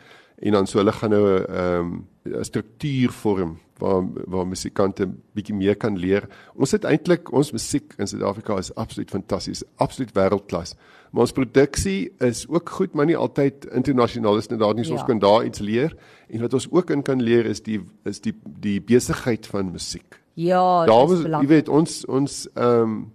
en 0.42 0.53
dan 0.53 0.66
so 0.66 0.79
hulle 0.79 0.92
gaan 0.92 1.11
nou 1.11 1.38
'n 1.38 1.55
um, 1.55 2.07
struktuur 2.42 3.11
vorm 3.11 3.59
waar 3.81 4.05
waar 4.31 4.47
musikante 4.47 5.07
bietjie 5.35 5.55
meer 5.57 5.77
kan 5.77 5.97
leer. 5.99 6.29
Ons 6.55 6.73
het 6.77 6.85
eintlik 6.85 7.33
ons 7.33 7.53
musiek 7.53 7.95
in 7.99 8.07
Suid-Afrika 8.07 8.59
is 8.59 8.73
absoluut 8.75 9.11
fantasties, 9.11 9.64
absoluut 9.77 10.12
wêreldklas. 10.16 10.75
Maar 11.11 11.25
ons 11.27 11.33
produksie 11.35 12.12
is 12.23 12.45
ook 12.49 12.69
goed, 12.71 12.95
maar 12.95 13.07
nie 13.07 13.16
altyd 13.19 13.66
internasionaal 13.75 14.37
is 14.38 14.47
inderdaad 14.47 14.77
nie. 14.77 14.85
So 14.85 14.93
Ja. 14.95 14.99
ons 15.01 15.07
kan 15.09 15.19
daar 15.19 15.45
iets 15.45 15.59
leer 15.59 15.97
en 16.29 16.40
wat 16.40 16.55
ons 16.55 16.69
ook 16.71 16.90
in 16.90 17.03
kan 17.03 17.23
leer 17.23 17.47
is 17.47 17.61
die 17.62 17.81
is 18.05 18.21
die 18.21 18.35
die 18.61 18.81
besigheid 18.81 19.47
van 19.47 19.73
musiek. 19.73 20.21
Ja, 20.35 20.85
Daar 20.87 21.07
dit 21.07 21.11
is 21.11 21.11
was 21.11 21.19
jy 21.19 21.25
belangrik. 21.25 21.49
weet 21.49 21.69
ons 21.69 22.05
ons 22.07 22.49
ehm 22.55 22.83
um, 22.83 23.12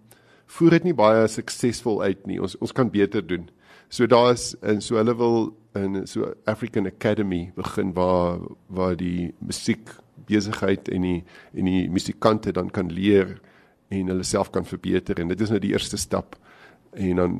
voer 0.47 0.69
dit 0.69 0.83
nie 0.83 0.93
baie 0.93 1.27
suksesvol 1.27 2.01
uit 2.01 2.27
nie. 2.27 2.41
Ons 2.41 2.57
ons 2.61 2.71
kan 2.71 2.89
beter 2.89 3.21
doen. 3.27 3.49
So 3.89 4.05
daar's 4.07 4.55
en 4.61 4.81
so 4.81 4.95
hulle 4.95 5.15
wil 5.17 5.55
in 5.75 6.07
so 6.07 6.33
African 6.45 6.85
Academy 6.87 7.51
begin 7.55 7.93
waar 7.93 8.39
waar 8.69 8.95
die 8.95 9.33
musiek 9.39 9.89
besigheid 10.27 10.89
en 10.89 11.01
die 11.01 11.23
en 11.53 11.65
die 11.69 11.89
musikante 11.89 12.53
dan 12.55 12.69
kan 12.71 12.91
leer 12.91 13.35
en 13.93 14.07
hulle 14.07 14.23
self 14.23 14.49
kan 14.49 14.65
verbeter 14.65 15.19
en 15.21 15.27
dit 15.33 15.41
is 15.41 15.51
nou 15.53 15.59
die 15.61 15.73
eerste 15.75 15.97
stap. 15.97 16.37
En 16.93 17.15
dan 17.15 17.35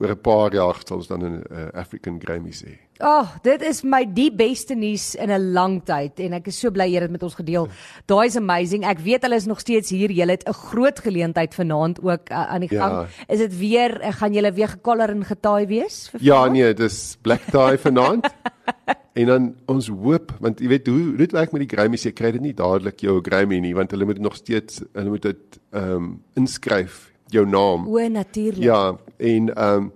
oor 0.00 0.10
'n 0.10 0.20
paar 0.20 0.52
jaar 0.54 0.76
sal 0.86 0.96
ons 0.98 1.06
dan 1.08 1.22
'n 1.24 1.42
uh, 1.50 1.68
African 1.74 2.20
Grammy 2.20 2.50
sê. 2.52 2.76
Ag, 3.00 3.06
oh, 3.22 3.28
dit 3.42 3.62
is 3.62 3.82
my 3.84 4.04
die 4.04 4.30
beste 4.32 4.74
nuus 4.74 5.14
in 5.14 5.30
'n 5.30 5.52
lang 5.52 5.84
tyd 5.84 6.18
en 6.20 6.32
ek 6.32 6.48
is 6.48 6.58
so 6.58 6.70
bly 6.70 6.84
jy 6.88 6.94
het 6.94 7.02
dit 7.02 7.10
met 7.10 7.22
ons 7.22 7.34
gedeel. 7.34 7.68
Daai 8.06 8.26
is 8.26 8.36
amazing. 8.36 8.84
Ek 8.84 8.98
weet 8.98 9.22
hulle 9.22 9.36
is 9.36 9.46
nog 9.46 9.60
steeds 9.60 9.90
hier. 9.90 10.10
Julle 10.10 10.30
het 10.32 10.48
'n 10.48 10.52
groot 10.52 10.98
geleentheid 10.98 11.54
vanaand 11.54 12.02
ook 12.02 12.30
uh, 12.30 12.36
aan 12.52 12.60
die 12.60 12.68
Ja. 12.74 12.88
gang. 12.88 13.08
Is 13.28 13.38
dit 13.38 13.58
weer 13.58 14.00
uh, 14.02 14.12
gaan 14.12 14.32
julle 14.32 14.52
weer 14.52 14.68
gekolor 14.68 15.08
en 15.10 15.24
getaai 15.24 15.66
wees 15.66 16.08
vir 16.10 16.20
Ja, 16.22 16.34
vanaand? 16.42 16.52
nee, 16.52 16.74
dis 16.74 17.16
Black 17.22 17.42
Tie 17.50 17.78
vanaand. 17.78 18.26
en 19.18 19.26
dan 19.26 19.54
ons 19.66 19.88
hoop 19.88 20.32
want 20.40 20.60
jy 20.60 20.68
weet 20.68 20.86
hoe 20.86 21.16
dit 21.16 21.32
werk 21.32 21.52
met 21.52 21.68
die 21.68 21.76
Grammys, 21.76 22.04
jy 22.04 22.12
kry 22.12 22.30
dit 22.32 22.40
nie 22.40 22.54
dadelik 22.54 23.00
jou 23.00 23.20
Grammy 23.22 23.58
nie 23.60 23.74
want 23.74 23.90
hulle 23.90 24.04
moet 24.04 24.18
nog 24.18 24.34
steeds 24.36 24.82
hulle 24.92 25.08
moet 25.10 25.22
dit 25.22 25.58
ehm 25.72 25.94
um, 25.94 26.22
inskryf 26.34 27.10
jou 27.34 27.44
naam. 27.46 27.86
O, 27.88 28.08
natuurlik. 28.08 28.62
Ja, 28.64 28.96
en 29.16 29.54
ehm 29.54 29.74
um, 29.74 29.92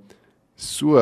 so 0.54 0.98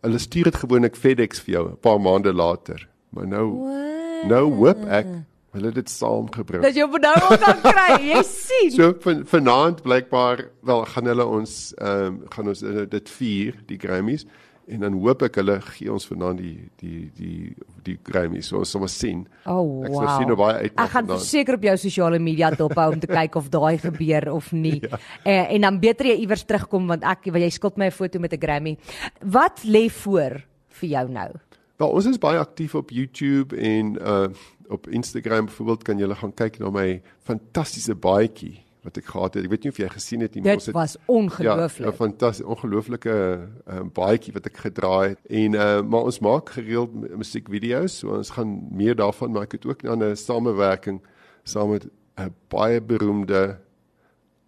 hulle 0.00 0.18
stuur 0.18 0.44
dit 0.44 0.56
gewoonlik 0.56 0.96
FedEx 0.96 1.40
vir 1.40 1.54
jou 1.54 1.64
'n 1.70 1.76
paar 1.80 2.00
maande 2.00 2.32
later. 2.32 2.88
Maar 3.10 3.26
nou 3.26 3.46
O. 3.50 4.28
nou 4.28 4.44
hoop 4.54 4.84
ek 4.86 5.06
hulle 5.52 5.72
dit 5.72 5.90
saamgebring. 5.90 6.62
Dat 6.62 6.74
jy 6.74 6.86
nou 6.86 7.14
al 7.20 7.38
kan 7.38 7.60
kry. 7.60 7.98
Jy 8.12 8.22
sien. 8.46 8.70
So 8.70 8.94
van 9.00 9.24
vanaand 9.26 9.82
blykbaar 9.82 10.44
wel 10.62 10.84
gaan 10.84 11.06
hulle 11.06 11.26
ons 11.26 11.74
ehm 11.78 12.06
um, 12.06 12.22
gaan 12.28 12.48
ons 12.48 12.60
dit 12.88 13.08
vier 13.08 13.54
die 13.66 13.78
Grammys 13.78 14.26
En 14.70 14.84
dan 14.84 14.96
hoop 15.02 15.24
ek 15.26 15.40
hulle 15.40 15.56
gee 15.72 15.90
ons 15.92 16.06
vanaand 16.06 16.38
die 16.38 16.68
die 16.78 17.10
die 17.18 17.54
die 17.86 17.96
Grammy. 18.06 18.42
So 18.46 18.60
ons 18.60 18.70
sal 18.70 18.84
maar 18.84 18.92
sien. 18.92 19.24
Oh, 19.44 19.82
Ek 19.86 19.94
sal 19.96 20.08
sien 20.20 20.30
hoe 20.30 20.36
wow. 20.36 20.44
baie 20.44 20.66
uit 20.68 20.78
Ek 20.78 20.94
gaan 20.94 21.10
verseker 21.10 21.58
op 21.58 21.66
jou 21.66 21.76
sosiale 21.84 22.20
media 22.22 22.52
dophou 22.54 22.86
om 22.94 23.02
te 23.02 23.10
kyk 23.10 23.38
of 23.40 23.50
daai 23.50 23.80
gebeur 23.82 24.30
of 24.34 24.52
nie. 24.52 24.78
ja. 24.84 25.00
uh, 25.24 25.44
en 25.56 25.66
dan 25.66 25.80
beter 25.82 26.12
jy 26.12 26.20
iewers 26.22 26.46
terugkom 26.46 26.86
want 26.92 27.06
ek 27.06 27.30
want 27.32 27.42
jy 27.42 27.50
skuld 27.56 27.80
my 27.80 27.90
'n 27.90 27.96
foto 27.98 28.22
met 28.22 28.32
'n 28.36 28.42
Grammy. 28.46 28.76
Wat 29.20 29.64
lê 29.64 29.88
voor 29.90 30.40
vir 30.80 30.88
jou 30.88 31.06
nou? 31.10 31.30
Wel, 31.80 31.90
ons 31.90 32.06
is 32.06 32.18
baie 32.20 32.38
aktief 32.38 32.74
op 32.74 32.90
YouTube 32.90 33.56
en 33.56 33.96
uh 33.98 34.28
op 34.70 34.86
Instagram 34.86 35.50
byvoorbeeld 35.50 35.82
kan 35.82 35.98
jy 35.98 36.06
gaan 36.14 36.34
kyk 36.34 36.60
na 36.60 36.70
my 36.70 37.02
fantastiese 37.26 37.94
baadjie 37.94 38.62
wat 38.82 38.96
ek 38.96 39.04
gehad 39.04 39.34
het. 39.34 39.44
Ek 39.44 39.50
weet 39.50 39.62
nie 39.64 39.70
of 39.72 39.76
jy 39.78 39.88
gesien 39.88 40.20
het 40.20 40.34
nie, 40.34 40.42
maar 40.42 40.54
ons 40.54 40.64
Dit 40.64 40.74
het 40.74 40.82
was 40.82 40.92
Ja, 40.96 41.00
ongelooflik. 41.06 41.86
'n 41.88 41.92
fantastiese 41.92 42.46
ongelooflike 42.48 43.14
uh, 43.68 43.80
baadjie 43.92 44.32
wat 44.32 44.46
ek 44.46 44.56
gedraai 44.56 45.08
het. 45.08 45.18
En 45.28 45.52
uh 45.54 45.82
maar 45.82 46.02
ons 46.04 46.18
maak 46.20 46.48
gereeld 46.50 46.94
mu- 46.94 47.16
musiekvideo's, 47.16 47.98
so 47.98 48.16
ons 48.16 48.30
gaan 48.30 48.68
meer 48.70 48.94
daarvan 48.96 49.30
maak. 49.32 49.42
Ek 49.52 49.52
het 49.52 49.66
ook 49.66 49.82
'n 49.84 50.16
samewerking 50.16 51.00
saam 51.44 51.70
met 51.70 51.84
'n 52.18 52.34
baie 52.48 52.80
beroemde 52.80 53.58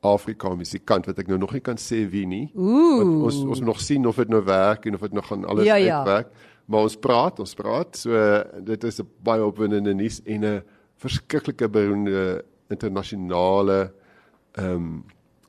Afrika 0.03 0.55
musikant 0.55 1.07
wat 1.07 1.19
ek 1.19 1.29
nou 1.29 1.39
nog 1.39 1.53
nie 1.53 1.61
kan 1.61 1.77
sê 1.79 2.09
wie 2.11 2.27
nie. 2.27 2.51
Ooh. 2.57 2.99
Want 2.99 3.23
ons 3.23 3.37
ons 3.45 3.59
moet 3.61 3.69
nog 3.69 3.81
sien 3.81 4.07
of 4.07 4.17
dit 4.17 4.29
nou 4.29 4.43
werk 4.45 4.87
en 4.87 4.95
of 4.95 5.01
dit 5.01 5.13
nog 5.13 5.27
gaan 5.27 5.45
alles 5.45 5.65
Ja, 5.65 5.75
ja. 5.77 5.97
uitwerk. 5.99 6.29
Maar 6.67 6.81
ons 6.81 6.97
praat, 6.97 7.39
ons 7.39 7.55
praat. 7.55 7.97
So 7.97 8.11
uh, 8.11 8.41
dit 8.65 8.85
is 8.85 8.99
'n 9.01 9.07
baie 9.23 9.45
opwindende 9.45 9.95
nuus 9.95 10.21
en 10.25 10.45
'n 10.45 10.63
verskriklike 10.97 11.69
beroemde 11.69 12.45
internasionale 12.69 13.93
ehm 14.53 14.75
um, 14.75 15.05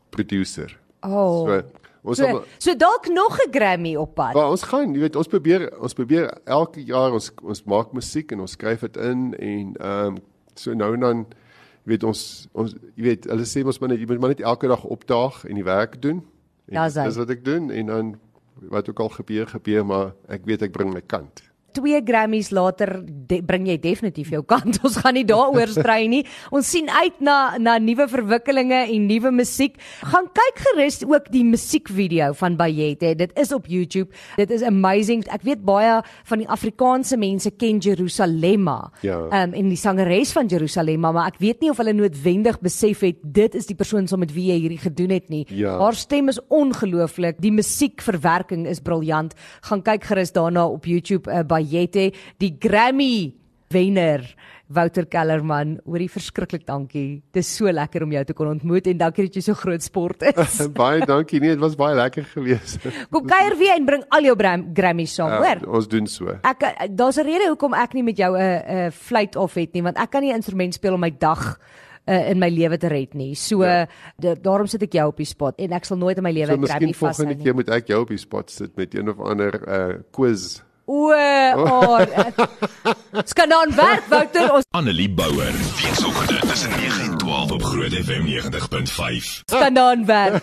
producer. 0.10 0.80
Oh. 1.02 1.48
So 1.48 1.62
ons 2.04 2.18
So, 2.18 2.24
sal 2.24 2.44
so 2.58 2.76
dalk 2.76 3.08
nog 3.08 3.38
'n 3.40 3.52
Grammy 3.52 3.96
op 3.96 4.16
pad. 4.16 4.34
Maar 4.34 4.50
ons 4.50 4.64
gaan, 4.64 4.94
jy 4.94 5.00
weet, 5.00 5.16
ons 5.16 5.28
probeer 5.28 5.80
ons 5.80 5.94
probeer 5.94 6.38
elke 6.44 6.84
jaar 6.84 7.12
ons 7.12 7.32
ons 7.44 7.64
maak 7.64 7.94
musiek 7.94 8.32
en 8.32 8.40
ons 8.40 8.52
skryf 8.52 8.80
dit 8.80 8.98
in 8.98 9.34
en 9.34 9.76
ehm 9.80 10.06
um, 10.06 10.18
so 10.56 10.74
nou 10.74 10.94
en 10.94 11.00
dan 11.00 11.26
jy 11.84 11.94
weet 11.94 12.04
ons 12.04 12.48
ons 12.52 12.76
jy 12.96 13.04
weet 13.04 13.26
hulle 13.26 13.46
sê 13.46 13.64
ons 13.66 13.80
moet 13.80 13.90
net 13.90 14.00
jy 14.00 14.06
moet 14.06 14.20
maar 14.20 14.30
net 14.30 14.42
elke 14.42 14.68
dag 14.68 14.84
opdaag 14.84 15.46
en 15.46 15.56
die 15.56 15.64
werk 15.64 16.02
doen. 16.02 16.24
En 16.68 16.92
dis 16.92 17.16
wat 17.16 17.30
ek 17.30 17.46
doen 17.46 17.72
en 17.72 17.86
dan 17.86 18.20
wat 18.70 18.90
ook 18.90 19.00
al 19.00 19.10
gebeur 19.10 19.48
gebeur 19.48 19.86
maar 19.86 20.14
ek 20.28 20.46
weet 20.46 20.62
ek 20.62 20.72
bring 20.72 20.94
my 20.94 21.02
kant. 21.02 21.44
Twee 21.74 22.02
Grammys 22.06 22.52
later 22.54 23.00
de, 23.04 23.42
bring 23.46 23.68
jy 23.68 23.78
definitief 23.82 24.32
jou 24.34 24.44
kant. 24.48 24.80
Ons 24.86 25.00
gaan 25.02 25.18
nie 25.18 25.26
daaroor 25.28 25.72
strei 25.74 26.08
nie. 26.12 26.24
Ons 26.54 26.70
sien 26.74 26.90
uit 26.90 27.20
na 27.24 27.58
na 27.62 27.78
nuwe 27.82 28.08
verwikkelinge 28.12 28.84
en 28.86 29.08
nuwe 29.10 29.32
musiek. 29.34 29.80
Gaan 30.12 30.30
kyk 30.36 30.62
gerus 30.68 31.02
ook 31.08 31.30
die 31.34 31.44
musiekvideo 31.48 32.32
van 32.40 32.58
Bayette. 32.60 33.14
Dit 33.20 33.34
is 33.40 33.54
op 33.56 33.68
YouTube. 33.72 34.14
Dit 34.40 34.54
is 34.54 34.66
amazing. 34.68 35.26
Ek 35.34 35.46
weet 35.48 35.64
baie 35.66 36.00
van 36.30 36.44
die 36.44 36.50
Afrikaanse 36.50 37.18
mense 37.20 37.54
ken 37.58 37.82
Jerusalemma. 37.84 38.78
Ja. 39.06 39.20
Um 39.44 39.58
en 39.58 39.70
die 39.72 39.80
sangeres 39.80 40.34
van 40.36 40.50
Jerusalemma, 40.52 41.12
maar 41.14 41.34
ek 41.34 41.40
weet 41.44 41.62
nie 41.64 41.72
of 41.72 41.80
hulle 41.82 41.94
noodwendig 41.96 42.60
besef 42.64 43.04
het 43.06 43.20
dit 43.24 43.56
is 43.58 43.68
die 43.70 43.78
persoon 43.78 44.08
saam 44.10 44.24
met 44.24 44.34
wie 44.36 44.50
jy 44.52 44.60
hierdie 44.66 44.82
gedoen 44.82 45.14
het 45.16 45.30
nie. 45.34 45.44
Ja. 45.50 45.78
Haar 45.82 45.98
stem 45.98 46.30
is 46.32 46.40
ongelooflik. 46.54 47.40
Die 47.44 47.54
musiekverwerking 47.54 48.68
is 48.70 48.82
briljant. 48.84 49.36
Gaan 49.68 49.84
kyk 49.86 50.08
gerus 50.12 50.34
daarna 50.36 50.66
op 50.70 50.88
YouTube 50.90 51.32
uh, 51.32 51.44
by 51.48 51.62
Jette, 51.64 52.12
die 52.38 52.56
Grammy 52.60 53.34
wenner. 53.74 54.36
Wouter 54.74 55.06
Kellerman, 55.06 55.76
hoorie 55.86 56.08
verskriklik 56.10 56.64
dankie. 56.66 57.22
Dis 57.36 57.50
so 57.58 57.70
lekker 57.70 58.06
om 58.06 58.14
jou 58.16 58.24
te 58.26 58.34
kon 58.34 58.48
ontmoet 58.48 58.88
en 58.90 58.98
dankie 58.98 59.28
dat 59.28 59.36
jy 59.38 59.44
so 59.46 59.54
groot 59.60 59.84
sport 59.84 60.24
is. 60.32 60.56
baie 60.82 61.04
dankie. 61.06 61.40
Nee, 61.44 61.54
dit 61.54 61.62
was 61.62 61.76
baie 61.78 61.94
lekker 62.00 62.26
geweest. 62.32 62.88
Kom 63.14 63.28
kuier 63.30 63.58
weer 63.60 63.76
en 63.76 63.86
bring 63.86 64.06
al 64.10 64.24
jou 64.24 64.36
Grammys 64.74 65.14
saam, 65.14 65.36
hoor. 65.36 65.62
Ja, 65.62 65.70
ons 65.70 65.88
doen 65.92 66.08
so. 66.08 66.32
Ek 66.42 66.64
daar's 66.96 67.20
'n 67.20 67.28
rede 67.28 67.52
hoekom 67.52 67.74
ek 67.74 67.94
nie 67.94 68.04
met 68.04 68.18
jou 68.18 68.34
'n 68.38 68.88
'n 68.88 68.92
fluit 68.92 69.36
of 69.36 69.54
het 69.54 69.74
nie, 69.74 69.84
want 69.84 69.98
ek 69.98 70.10
kan 70.10 70.22
nie 70.22 70.32
'n 70.32 70.36
instrument 70.42 70.74
speel 70.74 70.94
om 70.94 71.00
my 71.00 71.12
dag 71.12 71.60
uh, 72.08 72.30
in 72.32 72.40
my 72.40 72.50
lewe 72.50 72.78
te 72.78 72.88
red 72.88 73.14
nie. 73.14 73.36
So 73.36 73.64
Ja. 73.64 73.88
ja. 74.20 74.36
daarom 74.36 74.68
sit 74.68 74.82
ek 74.82 74.94
jou 74.94 75.08
op 75.08 75.18
die 75.18 75.26
spot 75.26 75.60
en 75.60 75.72
ek 75.74 75.86
sal 75.86 75.98
nooit 75.98 76.18
in 76.18 76.24
my 76.24 76.32
lewe 76.32 76.48
So 76.48 76.54
'n 76.56 76.60
miskien 76.62 76.78
Grammy 76.80 76.94
vashou 76.94 77.14
volgende 77.14 77.36
nie. 77.36 77.44
keer 77.44 77.54
moet 77.56 77.70
ek 77.70 77.88
jou 77.88 78.02
op 78.02 78.08
die 78.08 78.18
spot 78.18 78.50
sit 78.52 78.76
met 78.76 78.96
een 78.96 79.10
of 79.10 79.20
ander 79.20 79.54
uh 79.68 79.94
quiz. 80.12 80.62
O, 80.86 81.08
oh, 81.56 82.00
skanaan 83.24 83.72
werk 83.76 84.04
Wouter, 84.10 84.52
ons 84.54 84.66
Annelie 84.72 85.10
Bouwer. 85.10 85.54
Weekoggend 85.80 86.50
tussen 86.50 86.70
9 86.70 87.02
en 87.04 87.18
12 87.18 87.52
op 87.52 87.64
Groot 87.64 87.94
FM 87.94 88.26
90.5. 88.26 89.44
skanaan 89.46 90.06
werk. 90.06 90.42